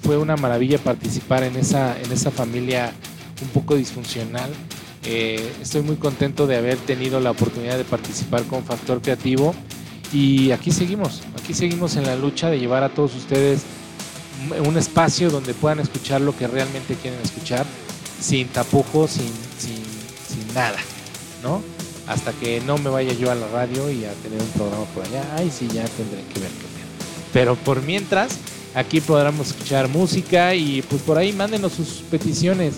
[0.02, 2.92] fue una maravilla participar en esa, en esa familia
[3.42, 4.50] un poco disfuncional.
[5.04, 9.54] Eh, estoy muy contento de haber tenido la oportunidad de participar con Factor Creativo
[10.14, 13.62] Y aquí seguimos, aquí seguimos en la lucha de llevar a todos ustedes
[14.64, 17.64] un- espacio donde puedan escuchar lo que realmente quieren escuchar,
[18.20, 19.82] sin tapujos, sin, sin,
[20.28, 20.78] sin nada,
[21.42, 21.62] ¿no?
[22.06, 25.04] Hasta que no me vaya yo a la radio y a tener un programa por
[25.04, 26.66] allá, ay sí, ya tendré que ver qué.
[27.32, 28.38] Pero por mientras,
[28.74, 32.74] aquí podremos escuchar música y pues por ahí mándenos sus peticiones.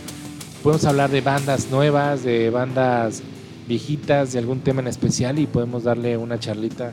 [0.62, 3.22] Podemos hablar de bandas nuevas, de bandas
[3.66, 6.92] viejitas, de algún tema en especial y podemos darle una charlita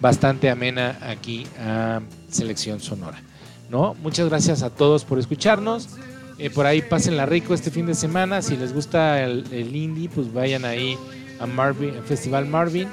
[0.00, 2.00] bastante amena aquí a
[2.30, 3.22] Selección Sonora.
[3.70, 3.94] ¿no?
[3.94, 5.88] Muchas gracias a todos por escucharnos.
[6.38, 8.42] Eh, por ahí pásenla rico este fin de semana.
[8.42, 10.98] Si les gusta el, el indie, pues vayan ahí
[11.38, 12.88] a Marvin, al Festival Marvin.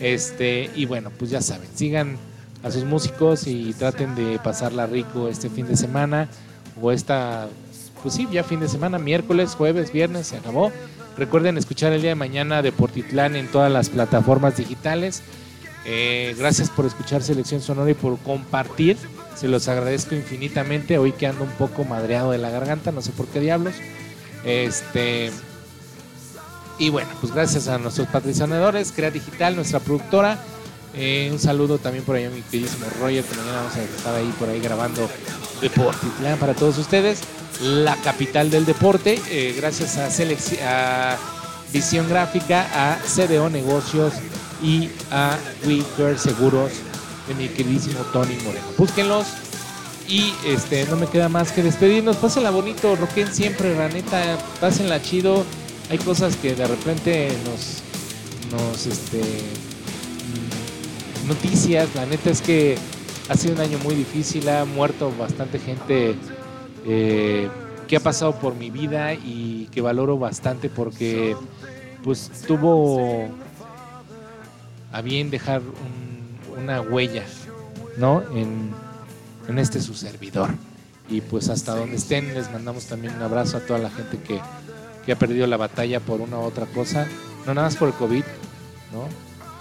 [0.00, 2.16] Este, y bueno, pues ya saben, sigan
[2.62, 6.28] a sus músicos y traten de pasarla rico este fin de semana
[6.80, 7.48] o esta,
[8.02, 10.72] pues sí, ya fin de semana, miércoles, jueves, viernes, se acabó.
[11.16, 15.22] Recuerden escuchar el día de mañana de Portitlán en todas las plataformas digitales.
[15.84, 18.96] Eh, gracias por escuchar Selección Sonora y por compartir.
[19.34, 20.98] Se los agradezco infinitamente.
[20.98, 23.74] Hoy que ando un poco madreado de la garganta, no sé por qué diablos.
[24.44, 25.32] Este.
[26.78, 30.38] Y bueno, pues gracias a nuestros patrocinadores, Crea Digital, nuestra productora.
[30.94, 34.14] Eh, un saludo también por ahí a mi queridísimo Roger, que mañana vamos a estar
[34.14, 35.08] ahí por ahí grabando
[35.60, 37.20] Deportitlán para todos ustedes.
[37.62, 39.20] La capital del deporte.
[39.30, 40.06] eh, gracias a,
[40.64, 41.16] a
[41.72, 44.14] Visión Gráfica, a CDO Negocios
[44.62, 45.36] y a
[45.66, 46.72] WeCare Seguros
[47.26, 48.66] de mi queridísimo Tony Moreno.
[48.76, 49.26] Búsquenlos
[50.08, 52.16] y este no me queda más que despedirnos.
[52.16, 55.44] Pásenla bonito, roquen siempre, la neta, pásenla chido.
[55.90, 57.82] Hay cosas que de repente nos
[58.50, 59.20] nos este
[61.28, 62.76] noticias, la neta es que
[63.28, 66.14] ha sido un año muy difícil, ha muerto bastante gente
[66.86, 67.48] eh,
[67.86, 71.36] que ha pasado por mi vida y que valoro bastante porque
[72.02, 73.28] pues tuvo
[74.92, 77.24] a bien dejar un- una huella,
[77.98, 78.22] ¿no?
[78.34, 78.70] En,
[79.48, 80.50] en este su servidor.
[81.10, 84.40] Y pues hasta donde estén les mandamos también un abrazo a toda la gente que,
[85.06, 87.06] que ha perdido la batalla por una u otra cosa.
[87.46, 88.24] No nada más por el COVID,
[88.92, 89.04] ¿no?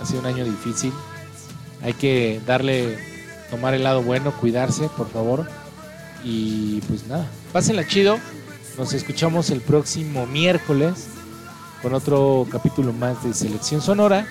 [0.02, 0.92] Ha sido un año difícil.
[1.82, 2.98] Hay que darle,
[3.50, 5.48] tomar el lado bueno, cuidarse, por favor.
[6.24, 8.20] Y pues nada, pásenla chido.
[8.78, 11.08] Nos escuchamos el próximo miércoles
[11.82, 14.28] con otro capítulo más de Selección Sonora.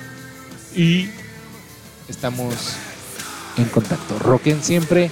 [0.75, 1.09] Y
[2.09, 2.77] estamos
[3.57, 4.19] en contacto.
[4.19, 5.11] Roquen siempre.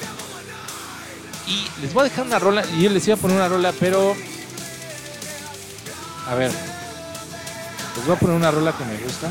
[1.46, 2.64] Y les voy a dejar una rola.
[2.78, 4.14] Yo les iba a poner una rola, pero.
[6.28, 6.50] A ver.
[7.96, 9.30] Les voy a poner una rola que me gusta.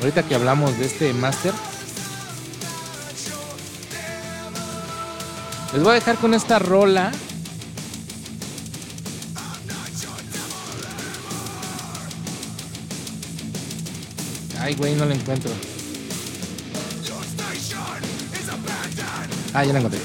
[0.00, 1.52] Ahorita que hablamos de este máster.
[5.74, 7.12] Les voy a dejar con esta rola.
[14.58, 15.50] Ay, güey, no la encuentro.
[19.52, 20.00] Ah, ya la encontré.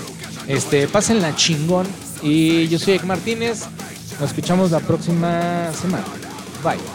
[0.47, 1.87] Este, pásenla chingón.
[2.21, 3.63] Y yo soy Ek Martínez.
[4.19, 6.05] Nos escuchamos la próxima semana.
[6.63, 6.94] Bye.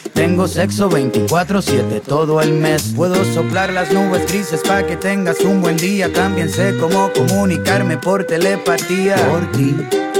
[0.21, 2.93] Tengo sexo 24-7 todo el mes.
[2.95, 6.13] Puedo soplar las nubes grises para que tengas un buen día.
[6.13, 9.15] También sé cómo comunicarme por telepatía.
[9.15, 10.00] Por ti.